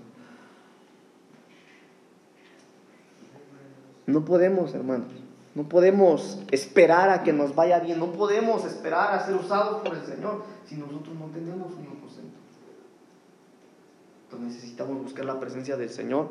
[4.06, 5.08] No podemos, hermanos,
[5.56, 9.96] no podemos esperar a que nos vaya bien, no podemos esperar a ser usados por
[9.96, 12.38] el Señor si nosotros no tenemos un aposento.
[14.26, 16.30] Entonces necesitamos buscar la presencia del Señor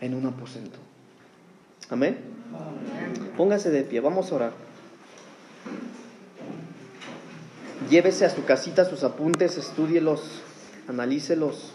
[0.00, 0.78] en un aposento.
[1.90, 2.18] Amén.
[3.36, 4.71] Póngase de pie, vamos a orar.
[7.90, 10.20] Llévese a su casita sus apuntes, estudielos,
[10.88, 11.72] analícelos.